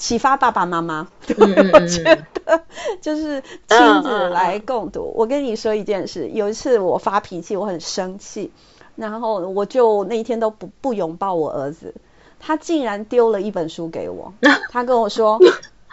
[0.00, 2.62] 启发爸爸妈妈，我觉得
[3.02, 5.12] 就是亲子来共读。
[5.14, 8.50] 我跟你说一件事，有一次我发脾气，我很生气，
[8.96, 11.94] 然后我就那一天都不不拥抱我儿子，
[12.40, 14.32] 他竟然丢了一本书给我，
[14.72, 15.38] 他跟我说：“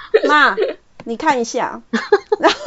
[0.25, 0.55] 妈。”
[1.03, 1.81] 你看一下，
[2.39, 2.57] 然后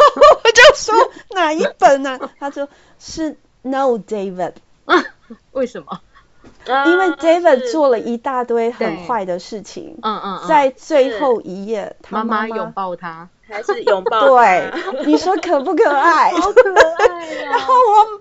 [0.44, 0.94] 我就说
[1.30, 2.20] 哪一本呢？
[2.38, 2.68] 他说
[2.98, 4.52] 是 No David，
[5.52, 6.00] 为什么？
[6.66, 9.98] 因为 David 做了一大堆很坏的事情。
[10.02, 14.28] 嗯嗯，在最后一页，妈妈拥抱他，还是拥抱？
[14.28, 14.72] 对，
[15.06, 16.30] 你说可不可爱？
[16.32, 17.34] 好可爱。
[17.44, 18.20] 然后我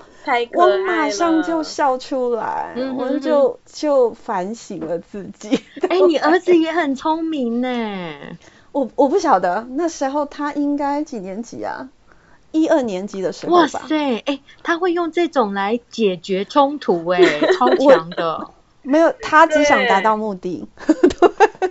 [0.53, 5.63] 我马上就笑出来，我就就反省了自己。
[5.89, 7.67] 哎，你儿子也很聪明呢。
[8.71, 11.89] 我我不晓得那时候他应该几年级啊？
[12.51, 13.61] 一二年级的时候吧。
[13.61, 18.51] 哇塞，哎、欸，他会用这种来解决冲突、欸，哎，超强的。
[18.81, 20.67] 没有，他只想达到目的。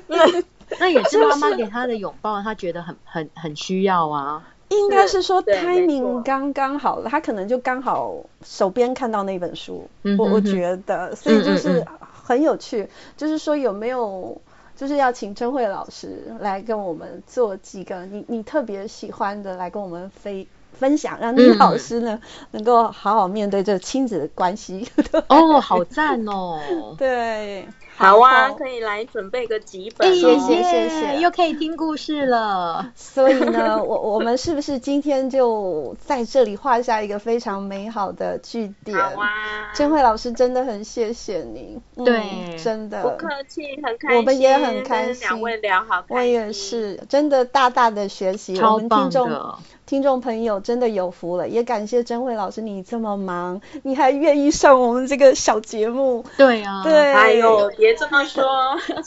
[0.06, 0.44] 对，
[0.78, 4.46] 那也是妈妈给他的拥抱，他觉得很很很需要啊。
[4.68, 8.14] 应该是说 timing 刚刚好了，他可能就刚好
[8.44, 9.88] 手边看到那本书。
[10.02, 11.84] 嗯、我我觉得，所以就是
[12.24, 12.82] 很有趣。
[12.82, 14.40] 嗯嗯嗯就是说有没有？
[14.76, 20.46] 就是要请贞慧老师来跟我们做几个你你特别喜欢的来跟我们分
[20.78, 24.88] 分享，让你老师呢、嗯、 能够好好面对这亲子的关系。
[25.28, 26.58] 哦，好赞哦！
[26.96, 27.66] 对。
[28.00, 32.92] 好啊，可以来准备个几本，谢谢谢谢，又可以听故事了。
[32.94, 38.96] 所以呢，我我们是不是今天就在这里画下一个非常美好的句点？
[38.96, 48.96] 好啊，贞慧老师真的很谢谢你，对，真的不客气，很开心，我们也很开心，两位聊好，我也是，真的大大的学习，超棒的。
[48.96, 49.58] 我们听众
[49.88, 56.22] 听众朋友真的有福了，也感谢甄慧老师，你这么忙，你还愿意上我们这个小节目。
[56.36, 58.44] 对啊，对，哎呦，别这么说，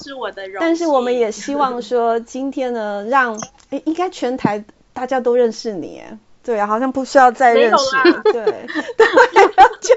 [0.03, 0.59] 是我的荣幸。
[0.59, 6.01] 但是我们也希望说，今天呢，让诶应该全台大家都认识你。
[6.43, 9.07] 对啊，好像不需要再认识，对，对，
[9.79, 9.95] 就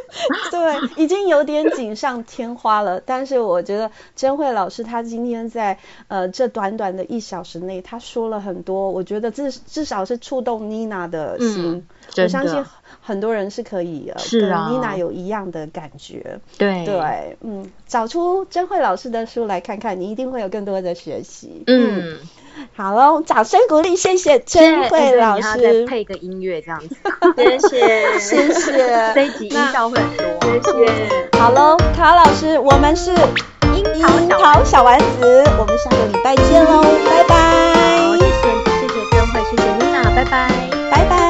[0.50, 3.00] 对，已经有点锦上添花了。
[3.00, 5.78] 但是我觉得甄慧老师她今天在
[6.08, 11.76] 呃这短短的一小时内，她说了很多，我觉得至至少是触动妮娜的心。
[11.76, 11.86] 嗯、
[12.24, 12.62] 我相信
[13.00, 14.42] 很多人是可以呃跟
[14.72, 16.40] 妮娜有一样的感觉。
[16.58, 21.64] 对对，嗯，找出甄慧老师的书来看看，你一定会有更多的学习。
[21.66, 22.12] 嗯。
[22.12, 22.18] 嗯
[22.76, 26.96] 好喽，掌声鼓励，谢谢真慧老师，再配个音乐这样子，
[27.36, 31.38] 谢谢，谢谢，C 级音效会很多，谢谢。
[31.38, 33.10] 好喽，卡老师，我们是
[33.74, 33.84] 樱
[34.30, 37.74] 桃小丸子，我们下个礼拜见喽，拜拜。
[38.18, 38.42] 谢谢，
[38.80, 40.48] 谢谢真慧，谢谢妮娜，拜拜，
[40.90, 41.23] 拜拜。